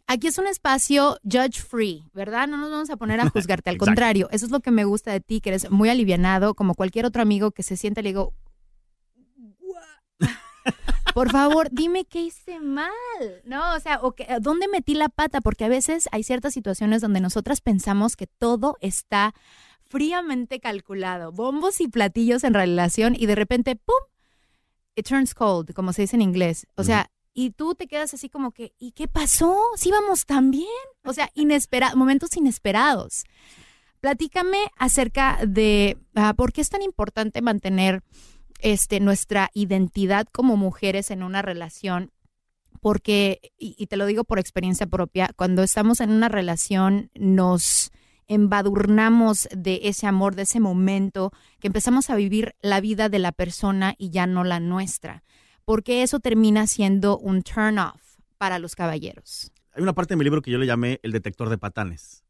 Aquí 0.08 0.28
es 0.28 0.38
un 0.38 0.48
espacio 0.48 1.18
judge 1.24 1.62
free, 1.62 2.06
¿verdad? 2.14 2.48
No 2.48 2.58
nos 2.58 2.72
vamos 2.72 2.90
a 2.90 2.96
poner 2.98 3.20
a 3.20 3.30
juzgarte, 3.30 3.70
al 3.70 3.78
contrario, 3.78 4.30
eso 4.32 4.46
es 4.46 4.52
lo 4.52 4.62
que 4.62 4.72
me 4.72 4.86
gusta 4.86 5.12
de 5.12 5.20
ti, 5.20 5.42
que 5.42 5.50
eres 5.50 5.70
muy 5.70 5.90
alivianado, 5.90 6.56
como 6.56 6.76
cualquier 6.76 7.06
otro 7.06 7.22
amigo 7.22 7.52
que 7.52 7.62
se 7.62 7.76
siente, 7.76 8.02
le 8.02 8.10
digo, 8.10 8.34
por 11.14 11.32
favor, 11.32 11.70
dime 11.72 12.06
qué 12.06 12.22
hice 12.22 12.60
mal, 12.60 12.92
¿no? 13.44 13.74
O 13.74 13.80
sea, 13.80 14.00
o 14.02 14.14
que, 14.14 14.28
¿dónde 14.40 14.68
metí 14.68 14.94
la 14.94 15.10
pata? 15.10 15.42
Porque 15.42 15.66
a 15.66 15.68
veces 15.68 16.08
hay 16.12 16.24
ciertas 16.24 16.54
situaciones 16.54 17.02
donde 17.02 17.20
nosotras 17.20 17.60
pensamos 17.60 18.16
que 18.16 18.28
todo 18.28 18.78
está 18.82 19.34
fríamente 19.82 20.60
calculado, 20.60 21.32
bombos 21.32 21.82
y 21.82 21.88
platillos 21.88 22.44
en 22.44 22.54
relación 22.54 23.16
y 23.18 23.26
de 23.26 23.36
repente, 23.36 23.76
¡pum! 23.76 23.96
It 24.96 25.08
turns 25.08 25.34
cold, 25.34 25.74
como 25.74 25.92
se 25.92 26.04
dice 26.04 26.16
en 26.16 26.22
inglés. 26.22 26.68
O 26.76 26.84
sea, 26.84 27.10
y 27.40 27.52
tú 27.52 27.76
te 27.76 27.86
quedas 27.86 28.16
así 28.16 28.30
como 28.30 28.50
que, 28.50 28.74
¿y 28.80 28.94
qué 28.94 29.08
pasó? 29.08 29.60
¿Sí 29.76 29.92
vamos 29.92 30.26
tan 30.26 30.50
bien? 30.50 30.66
O 31.04 31.14
sea, 31.14 31.30
inesperados, 31.36 31.96
momentos 31.96 32.36
inesperados. 32.36 33.26
Platícame 34.00 34.58
acerca 34.76 35.38
de 35.46 36.00
ah, 36.16 36.34
por 36.34 36.52
qué 36.52 36.62
es 36.62 36.70
tan 36.70 36.82
importante 36.82 37.44
mantener 37.44 38.02
este, 38.60 39.00
nuestra 39.00 39.52
identidad 39.54 40.26
como 40.32 40.58
mujeres 40.58 41.12
en 41.12 41.22
una 41.22 41.44
relación. 41.44 42.12
Porque, 42.82 43.52
y, 43.60 43.86
te 43.86 43.98
lo 43.98 44.08
digo 44.08 44.24
por 44.24 44.40
experiencia 44.40 44.88
propia, 44.88 45.30
cuando 45.36 45.62
estamos 45.62 46.02
en 46.02 46.10
una 46.10 46.30
relación 46.30 47.12
nos 47.14 47.92
embadurnamos 48.26 49.48
de 49.56 49.82
ese 49.84 50.08
amor, 50.08 50.34
de 50.34 50.42
ese 50.42 50.60
momento, 50.60 51.32
que 51.60 51.68
empezamos 51.68 52.10
a 52.10 52.16
vivir 52.16 52.56
la 52.62 52.82
vida 52.82 53.10
de 53.10 53.20
la 53.20 53.32
persona 53.32 53.94
y 54.00 54.10
ya 54.10 54.26
no 54.26 54.44
la 54.44 54.60
nuestra 54.60 55.24
porque 55.68 56.02
eso 56.02 56.22
termina 56.22 56.66
siendo 56.66 57.18
un 57.18 57.44
turn 57.44 57.78
off 57.78 58.02
para 58.38 58.58
los 58.58 58.74
caballeros. 58.74 59.52
Hay 59.74 59.84
una 59.84 59.92
parte 59.92 60.14
de 60.14 60.18
mi 60.18 60.24
libro 60.24 60.42
que 60.42 60.50
yo 60.50 60.58
le 60.58 60.66
llamé 60.66 61.02
el 61.04 61.12
detector 61.12 61.50
de 61.50 61.58
patanes. 61.58 62.24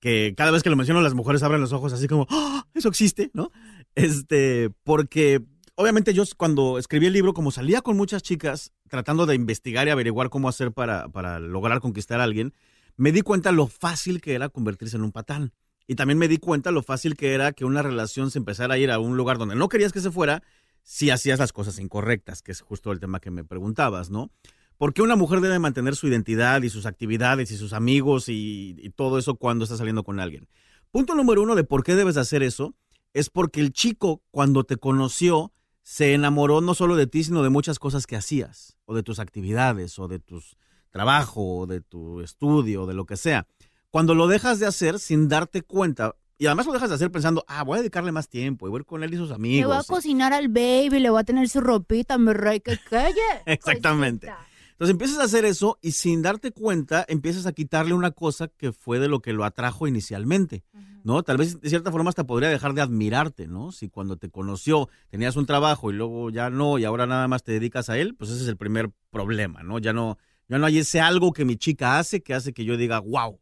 Que 0.00 0.34
cada 0.36 0.50
vez 0.50 0.62
que 0.62 0.68
lo 0.68 0.76
menciono, 0.76 1.00
las 1.00 1.14
mujeres 1.14 1.42
abren 1.42 1.62
los 1.62 1.72
ojos 1.72 1.94
así 1.94 2.08
como, 2.08 2.26
¡Ah! 2.28 2.66
eso 2.74 2.90
existe, 2.90 3.30
¿no? 3.32 3.50
Este, 3.94 4.68
porque 4.84 5.40
obviamente 5.76 6.12
yo 6.12 6.24
cuando 6.36 6.78
escribí 6.78 7.06
el 7.06 7.14
libro, 7.14 7.32
como 7.32 7.52
salía 7.52 7.80
con 7.80 7.96
muchas 7.96 8.22
chicas 8.22 8.70
tratando 8.90 9.24
de 9.24 9.34
investigar 9.34 9.88
y 9.88 9.90
averiguar 9.90 10.28
cómo 10.28 10.46
hacer 10.46 10.70
para, 10.72 11.08
para 11.08 11.40
lograr 11.40 11.80
conquistar 11.80 12.20
a 12.20 12.24
alguien, 12.24 12.52
me 12.96 13.12
di 13.12 13.22
cuenta 13.22 13.50
lo 13.50 13.66
fácil 13.66 14.20
que 14.20 14.34
era 14.34 14.50
convertirse 14.50 14.98
en 14.98 15.04
un 15.04 15.12
patán. 15.12 15.54
Y 15.86 15.94
también 15.94 16.18
me 16.18 16.28
di 16.28 16.36
cuenta 16.36 16.70
lo 16.70 16.82
fácil 16.82 17.16
que 17.16 17.32
era 17.32 17.52
que 17.52 17.64
una 17.64 17.80
relación 17.80 18.30
se 18.30 18.38
empezara 18.38 18.74
a 18.74 18.78
ir 18.78 18.90
a 18.90 18.98
un 18.98 19.16
lugar 19.16 19.38
donde 19.38 19.56
no 19.56 19.70
querías 19.70 19.90
que 19.90 20.02
se 20.02 20.10
fuera 20.10 20.42
si 20.88 21.10
hacías 21.10 21.38
las 21.38 21.52
cosas 21.52 21.78
incorrectas, 21.80 22.40
que 22.40 22.50
es 22.50 22.62
justo 22.62 22.92
el 22.92 22.98
tema 22.98 23.20
que 23.20 23.30
me 23.30 23.44
preguntabas, 23.44 24.08
¿no? 24.08 24.30
¿Por 24.78 24.94
qué 24.94 25.02
una 25.02 25.16
mujer 25.16 25.42
debe 25.42 25.58
mantener 25.58 25.94
su 25.94 26.08
identidad 26.08 26.62
y 26.62 26.70
sus 26.70 26.86
actividades 26.86 27.50
y 27.50 27.58
sus 27.58 27.74
amigos 27.74 28.30
y, 28.30 28.90
todo 28.96 29.18
eso 29.18 29.34
cuando 29.34 29.64
está 29.64 29.76
saliendo 29.76 30.02
con 30.02 30.18
alguien? 30.18 30.48
Punto 30.90 31.14
número 31.14 31.42
uno 31.42 31.54
de 31.56 31.64
por 31.64 31.84
qué 31.84 31.94
debes 31.94 32.16
hacer 32.16 32.42
eso 32.42 32.74
es 33.12 33.28
porque 33.28 33.60
el 33.60 33.74
chico 33.74 34.22
cuando 34.30 34.64
te 34.64 34.78
conoció 34.78 35.52
se 35.82 36.14
enamoró 36.14 36.62
no 36.62 36.72
solo 36.72 36.96
de 36.96 37.06
ti, 37.06 37.22
sino 37.22 37.42
de 37.42 37.50
muchas 37.50 37.78
cosas 37.78 38.06
que 38.06 38.16
hacías, 38.16 38.78
o 38.86 38.94
de 38.94 39.02
tus 39.02 39.18
actividades, 39.18 39.98
o 39.98 40.08
de 40.08 40.20
tu 40.20 40.42
trabajo, 40.88 41.58
o 41.58 41.66
de 41.66 41.82
tu 41.82 42.22
estudio, 42.22 42.84
o 42.84 42.86
de 42.86 42.94
lo 42.94 43.04
que 43.04 43.18
sea. 43.18 43.46
Cuando 43.90 44.14
lo 44.14 44.26
dejas 44.26 44.58
de 44.58 44.64
hacer 44.64 45.00
sin 45.00 45.28
darte 45.28 45.60
cuenta, 45.60 46.16
y 46.38 46.46
además 46.46 46.66
lo 46.66 46.72
dejas 46.72 46.88
de 46.88 46.94
hacer 46.94 47.10
pensando, 47.10 47.44
ah, 47.48 47.64
voy 47.64 47.76
a 47.76 47.80
dedicarle 47.80 48.12
más 48.12 48.28
tiempo 48.28 48.66
y 48.66 48.70
voy 48.70 48.78
a 48.78 48.80
ir 48.80 48.86
con 48.86 49.02
él 49.02 49.12
y 49.12 49.16
sus 49.16 49.32
amigos. 49.32 49.68
Le 49.68 49.74
voy 49.74 49.76
a 49.76 49.82
cocinar 49.82 50.32
al 50.32 50.48
baby, 50.48 51.00
le 51.00 51.10
voy 51.10 51.20
a 51.20 51.24
tener 51.24 51.48
su 51.48 51.60
ropita, 51.60 52.16
mi 52.16 52.32
rey, 52.32 52.60
que 52.60 52.78
calle. 52.88 53.20
Exactamente. 53.46 54.32
Entonces 54.78 54.92
empiezas 54.92 55.18
a 55.18 55.24
hacer 55.24 55.44
eso 55.44 55.76
y 55.82 55.90
sin 55.90 56.22
darte 56.22 56.52
cuenta 56.52 57.04
empiezas 57.08 57.46
a 57.46 57.52
quitarle 57.52 57.94
una 57.94 58.12
cosa 58.12 58.46
que 58.46 58.72
fue 58.72 59.00
de 59.00 59.08
lo 59.08 59.18
que 59.18 59.32
lo 59.32 59.44
atrajo 59.44 59.88
inicialmente, 59.88 60.62
¿no? 61.02 61.24
Tal 61.24 61.36
vez 61.36 61.60
de 61.60 61.68
cierta 61.68 61.90
forma 61.90 62.10
hasta 62.10 62.22
podría 62.22 62.48
dejar 62.48 62.74
de 62.74 62.82
admirarte, 62.82 63.48
¿no? 63.48 63.72
Si 63.72 63.88
cuando 63.88 64.16
te 64.16 64.30
conoció 64.30 64.88
tenías 65.08 65.34
un 65.34 65.46
trabajo 65.46 65.90
y 65.90 65.94
luego 65.94 66.30
ya 66.30 66.48
no 66.48 66.78
y 66.78 66.84
ahora 66.84 67.08
nada 67.08 67.26
más 67.26 67.42
te 67.42 67.50
dedicas 67.50 67.90
a 67.90 67.98
él, 67.98 68.14
pues 68.14 68.30
ese 68.30 68.42
es 68.42 68.48
el 68.48 68.56
primer 68.56 68.92
problema, 69.10 69.64
¿no? 69.64 69.80
Ya 69.80 69.92
no, 69.92 70.16
ya 70.46 70.58
no 70.58 70.66
hay 70.66 70.78
ese 70.78 71.00
algo 71.00 71.32
que 71.32 71.44
mi 71.44 71.56
chica 71.56 71.98
hace 71.98 72.22
que 72.22 72.34
hace 72.34 72.52
que 72.52 72.64
yo 72.64 72.76
diga, 72.76 73.00
wow, 73.00 73.40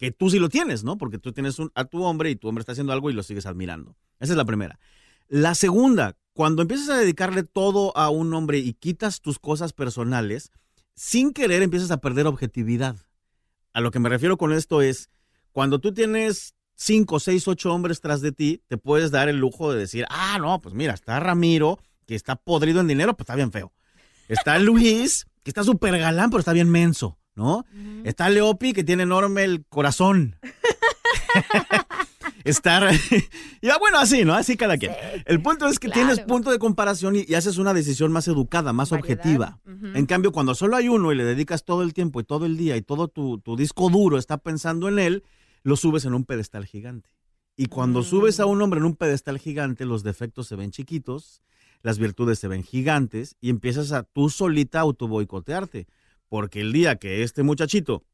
que 0.00 0.10
tú 0.10 0.30
sí 0.30 0.38
lo 0.38 0.48
tienes, 0.48 0.82
¿no? 0.82 0.96
Porque 0.96 1.18
tú 1.18 1.32
tienes 1.32 1.58
a 1.74 1.84
tu 1.84 2.02
hombre 2.04 2.30
y 2.30 2.36
tu 2.36 2.48
hombre 2.48 2.62
está 2.62 2.72
haciendo 2.72 2.94
algo 2.94 3.10
y 3.10 3.12
lo 3.12 3.22
sigues 3.22 3.44
admirando. 3.44 3.96
Esa 4.18 4.32
es 4.32 4.36
la 4.38 4.46
primera. 4.46 4.80
La 5.28 5.54
segunda, 5.54 6.16
cuando 6.32 6.62
empiezas 6.62 6.88
a 6.88 6.96
dedicarle 6.96 7.42
todo 7.42 7.94
a 7.94 8.08
un 8.08 8.32
hombre 8.32 8.58
y 8.58 8.72
quitas 8.72 9.20
tus 9.20 9.38
cosas 9.38 9.74
personales, 9.74 10.52
sin 10.94 11.34
querer 11.34 11.60
empiezas 11.60 11.90
a 11.90 12.00
perder 12.00 12.26
objetividad. 12.26 12.96
A 13.74 13.82
lo 13.82 13.90
que 13.90 13.98
me 13.98 14.08
refiero 14.08 14.38
con 14.38 14.54
esto 14.54 14.80
es, 14.80 15.10
cuando 15.52 15.80
tú 15.80 15.92
tienes 15.92 16.54
cinco, 16.76 17.20
seis, 17.20 17.46
ocho 17.46 17.70
hombres 17.70 18.00
tras 18.00 18.22
de 18.22 18.32
ti, 18.32 18.62
te 18.68 18.78
puedes 18.78 19.10
dar 19.10 19.28
el 19.28 19.36
lujo 19.36 19.70
de 19.70 19.80
decir, 19.80 20.06
ah, 20.08 20.38
no, 20.40 20.62
pues 20.62 20.74
mira, 20.74 20.94
está 20.94 21.20
Ramiro, 21.20 21.78
que 22.06 22.14
está 22.14 22.36
podrido 22.36 22.80
en 22.80 22.88
dinero, 22.88 23.14
pues 23.18 23.24
está 23.24 23.34
bien 23.34 23.52
feo. 23.52 23.74
Está 24.28 24.58
Luis, 24.58 25.26
que 25.42 25.50
está 25.50 25.62
súper 25.62 25.98
galán, 25.98 26.30
pero 26.30 26.38
está 26.38 26.54
bien 26.54 26.70
menso. 26.70 27.19
¿No? 27.34 27.64
Está 28.04 28.28
Leopi 28.28 28.72
que 28.72 28.84
tiene 28.84 29.04
enorme 29.04 29.44
el 29.44 29.64
corazón. 29.68 30.36
estar... 32.44 32.90
ya 33.62 33.78
bueno, 33.78 33.98
así, 33.98 34.24
¿no? 34.24 34.34
Así 34.34 34.56
cada 34.56 34.76
quien. 34.78 34.92
el 35.26 35.42
punto 35.42 35.66
es 35.68 35.78
que 35.78 35.88
claro. 35.88 36.00
tienes 36.08 36.20
punto 36.26 36.50
de 36.50 36.58
comparación 36.58 37.16
y, 37.16 37.24
y 37.26 37.34
haces 37.34 37.58
una 37.58 37.74
decisión 37.74 38.12
más 38.12 38.28
educada, 38.28 38.72
más 38.72 38.90
Variedad. 38.90 39.18
objetiva. 39.20 39.60
En 39.94 40.06
cambio, 40.06 40.32
cuando 40.32 40.54
solo 40.54 40.76
hay 40.76 40.88
uno 40.88 41.12
y 41.12 41.16
le 41.16 41.24
dedicas 41.24 41.64
todo 41.64 41.82
el 41.82 41.94
tiempo 41.94 42.20
y 42.20 42.24
todo 42.24 42.46
el 42.46 42.56
día 42.56 42.76
y 42.76 42.82
todo 42.82 43.08
tu, 43.08 43.38
tu 43.38 43.56
disco 43.56 43.90
duro 43.90 44.18
está 44.18 44.38
pensando 44.38 44.88
en 44.88 44.98
él, 44.98 45.24
lo 45.62 45.76
subes 45.76 46.04
en 46.04 46.14
un 46.14 46.24
pedestal 46.24 46.66
gigante. 46.66 47.10
Y 47.56 47.66
cuando 47.66 48.00
Mm. 48.00 48.04
subes 48.04 48.40
a 48.40 48.46
un 48.46 48.62
hombre 48.62 48.78
en 48.78 48.86
un 48.86 48.96
pedestal 48.96 49.38
gigante, 49.38 49.84
los 49.84 50.02
defectos 50.02 50.46
se 50.46 50.56
ven 50.56 50.70
chiquitos, 50.70 51.42
las 51.82 51.98
virtudes 51.98 52.38
se 52.38 52.48
ven 52.48 52.62
gigantes 52.62 53.36
y 53.40 53.50
empiezas 53.50 53.92
a 53.92 54.04
tú 54.04 54.30
solita 54.30 54.80
autoboicotearte. 54.80 55.86
Porque 56.30 56.60
el 56.62 56.72
día 56.72 56.96
que 56.96 57.22
este 57.22 57.42
muchachito 57.42 58.04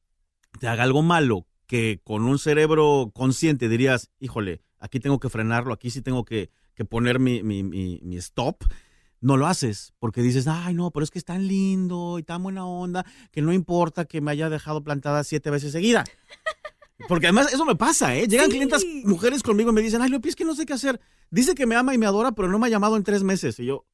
te 0.59 0.66
haga 0.66 0.83
algo 0.83 1.02
malo, 1.02 1.46
que 1.66 2.00
con 2.02 2.24
un 2.24 2.38
cerebro 2.40 3.12
consciente 3.14 3.68
dirías, 3.68 4.11
híjole, 4.18 4.62
aquí 4.81 4.98
tengo 5.00 5.20
que 5.20 5.29
frenarlo, 5.29 5.72
aquí 5.74 5.90
sí 5.90 6.00
tengo 6.02 6.24
que, 6.24 6.50
que 6.74 6.85
poner 6.85 7.18
mi, 7.20 7.42
mi, 7.42 7.62
mi- 7.62 8.00
mi 8.02 8.16
stop, 8.16 8.64
no 9.20 9.37
lo 9.37 9.46
haces 9.46 9.92
porque 9.98 10.22
dices, 10.22 10.46
ay, 10.48 10.72
no, 10.74 10.90
pero 10.92 11.05
es 11.05 11.11
que 11.11 11.18
es 11.18 11.24
tan 11.26 11.46
lindo 11.46 12.18
y 12.18 12.22
tan 12.22 12.42
buena 12.42 12.64
onda 12.66 13.05
que 13.33 13.42
no 13.42 13.52
importa 13.52 14.05
que 14.07 14.20
me 14.20 14.31
haya 14.31 14.48
dejado 14.48 14.83
plantada 14.83 15.22
siete 15.22 15.50
veces 15.50 15.72
seguida. 15.72 16.05
Porque 17.09 17.26
además 17.26 17.52
eso 17.52 17.66
me 17.66 17.76
pasa, 17.76 18.16
¿eh? 18.16 18.26
Llegan 18.26 18.46
Sí. 18.46 18.52
clientas 18.52 18.83
mujeres 19.05 19.42
conmigo 19.42 19.70
y 19.70 19.72
me 19.74 19.83
dicen, 19.83 20.00
ay, 20.00 20.09
Leopi, 20.09 20.31
es 20.31 20.37
que 20.37 20.44
no 20.46 20.55
sé 20.55 20.64
qué 20.64 20.72
hacer. 20.72 20.98
Dice 21.31 21.55
que 21.55 21.66
me 21.66 21.74
ama 21.76 21.92
y 21.94 21.98
me 21.98 22.07
adora, 22.07 22.33
pero 22.33 22.48
no 22.48 22.59
me 22.59 22.66
ha 22.66 22.70
llamado 22.70 22.96
en 22.96 23.02
tres 23.02 23.22
meses. 23.22 23.59
Y 23.61 23.66
yo, 23.66 23.85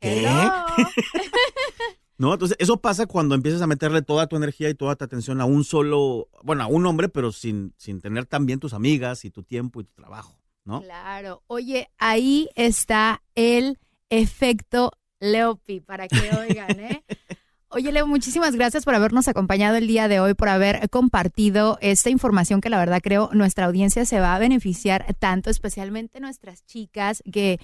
¿qué? 0.00 0.26
¿No? 2.18 2.32
Entonces, 2.32 2.56
eso 2.60 2.78
pasa 2.78 3.06
cuando 3.06 3.34
empiezas 3.34 3.60
a 3.60 3.66
meterle 3.66 4.00
toda 4.00 4.26
tu 4.26 4.36
energía 4.36 4.70
y 4.70 4.74
toda 4.74 4.96
tu 4.96 5.04
atención 5.04 5.40
a 5.40 5.44
un 5.44 5.64
solo, 5.64 6.28
bueno, 6.42 6.62
a 6.62 6.66
un 6.66 6.86
hombre, 6.86 7.08
pero 7.08 7.30
sin, 7.30 7.74
sin 7.76 8.00
tener 8.00 8.24
también 8.24 8.58
tus 8.58 8.72
amigas 8.72 9.24
y 9.24 9.30
tu 9.30 9.42
tiempo 9.42 9.80
y 9.80 9.84
tu 9.84 9.92
trabajo, 9.92 10.34
¿no? 10.64 10.80
Claro. 10.80 11.42
Oye, 11.46 11.90
ahí 11.98 12.48
está 12.54 13.22
el 13.34 13.78
efecto 14.08 14.92
Leopi, 15.20 15.80
para 15.80 16.08
que 16.08 16.30
oigan, 16.48 16.80
¿eh? 16.80 17.04
Oye, 17.68 17.92
Leo, 17.92 18.06
muchísimas 18.06 18.54
gracias 18.54 18.84
por 18.84 18.94
habernos 18.94 19.28
acompañado 19.28 19.76
el 19.76 19.86
día 19.86 20.08
de 20.08 20.20
hoy, 20.20 20.34
por 20.34 20.48
haber 20.48 20.88
compartido 20.88 21.78
esta 21.82 22.10
información 22.10 22.60
que 22.60 22.70
la 22.70 22.78
verdad 22.78 23.00
creo 23.02 23.28
nuestra 23.32 23.66
audiencia 23.66 24.06
se 24.06 24.20
va 24.20 24.34
a 24.34 24.38
beneficiar 24.38 25.04
tanto, 25.18 25.50
especialmente 25.50 26.20
nuestras 26.20 26.64
chicas 26.64 27.22
que... 27.30 27.58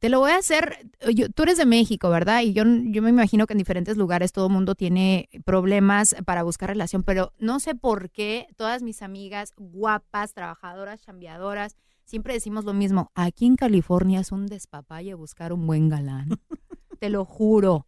Te 0.00 0.08
lo 0.08 0.18
voy 0.18 0.30
a 0.32 0.38
hacer, 0.38 0.78
yo- 1.14 1.28
tú 1.28 1.42
eres 1.42 1.58
de 1.58 1.66
México, 1.66 2.08
¿verdad? 2.08 2.40
Y 2.40 2.54
yo, 2.54 2.64
yo 2.86 3.02
me 3.02 3.10
imagino 3.10 3.46
que 3.46 3.52
en 3.52 3.58
diferentes 3.58 3.98
lugares 3.98 4.32
todo 4.32 4.46
el 4.46 4.52
mundo 4.52 4.74
tiene 4.74 5.28
problemas 5.44 6.16
para 6.24 6.42
buscar 6.42 6.70
relación, 6.70 7.02
pero 7.02 7.32
no 7.38 7.60
sé 7.60 7.74
por 7.74 8.10
qué 8.10 8.46
todas 8.56 8.82
mis 8.82 9.02
amigas 9.02 9.52
guapas, 9.58 10.32
trabajadoras, 10.32 11.02
chambeadoras, 11.02 11.76
siempre 12.04 12.32
decimos 12.32 12.64
lo 12.64 12.72
mismo. 12.72 13.10
Aquí 13.14 13.44
en 13.44 13.56
California 13.56 14.20
es 14.20 14.32
un 14.32 14.46
despapalle 14.46 15.12
buscar 15.14 15.52
un 15.52 15.66
buen 15.66 15.90
galán. 15.90 16.30
Te 16.98 17.10
lo 17.10 17.26
juro. 17.26 17.86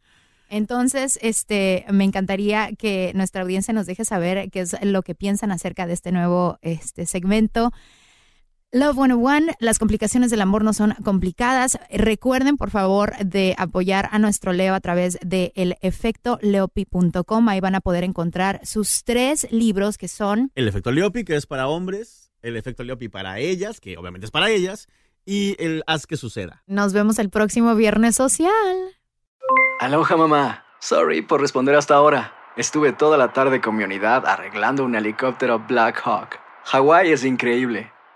Entonces, 0.50 1.18
este, 1.22 1.86
me 1.90 2.04
encantaría 2.04 2.72
que 2.76 3.12
nuestra 3.14 3.40
audiencia 3.40 3.72
nos 3.72 3.86
deje 3.86 4.04
saber 4.04 4.50
qué 4.50 4.60
es 4.60 4.76
lo 4.84 5.02
que 5.02 5.14
piensan 5.14 5.50
acerca 5.50 5.86
de 5.86 5.94
este 5.94 6.12
nuevo 6.12 6.58
este, 6.60 7.06
segmento. 7.06 7.72
Love 8.74 8.94
101, 8.94 9.52
las 9.58 9.78
complicaciones 9.78 10.30
del 10.30 10.40
amor 10.40 10.64
no 10.64 10.72
son 10.72 10.94
complicadas. 11.04 11.78
Recuerden, 11.90 12.56
por 12.56 12.70
favor, 12.70 13.14
de 13.18 13.54
apoyar 13.58 14.08
a 14.12 14.18
nuestro 14.18 14.54
Leo 14.54 14.72
a 14.72 14.80
través 14.80 15.18
de 15.20 15.52
elefectoleopi.com. 15.56 17.48
Ahí 17.50 17.60
van 17.60 17.74
a 17.74 17.82
poder 17.82 18.02
encontrar 18.02 18.64
sus 18.64 19.04
tres 19.04 19.46
libros 19.50 19.98
que 19.98 20.08
son 20.08 20.52
El 20.54 20.68
efecto 20.68 20.90
Leopi, 20.90 21.22
que 21.22 21.36
es 21.36 21.44
para 21.44 21.68
hombres, 21.68 22.32
el 22.40 22.56
efecto 22.56 22.82
Leopi 22.82 23.10
para 23.10 23.38
ellas, 23.40 23.78
que 23.78 23.98
obviamente 23.98 24.24
es 24.24 24.30
para 24.30 24.48
ellas, 24.48 24.88
y 25.26 25.54
el 25.62 25.82
haz 25.86 26.06
que 26.06 26.16
suceda. 26.16 26.62
Nos 26.66 26.94
vemos 26.94 27.18
el 27.18 27.28
próximo 27.28 27.74
viernes 27.74 28.16
social. 28.16 28.50
Aloha 29.80 30.16
mamá. 30.16 30.64
Sorry 30.80 31.20
por 31.20 31.42
responder 31.42 31.74
hasta 31.74 31.96
ahora. 31.96 32.32
Estuve 32.56 32.94
toda 32.94 33.18
la 33.18 33.34
tarde 33.34 33.60
con 33.60 33.76
mi 33.76 33.84
unidad 33.84 34.24
arreglando 34.24 34.82
un 34.82 34.94
helicóptero 34.94 35.58
Black 35.58 36.00
Hawk. 36.02 36.40
Hawái 36.64 37.12
es 37.12 37.26
increíble. 37.26 37.91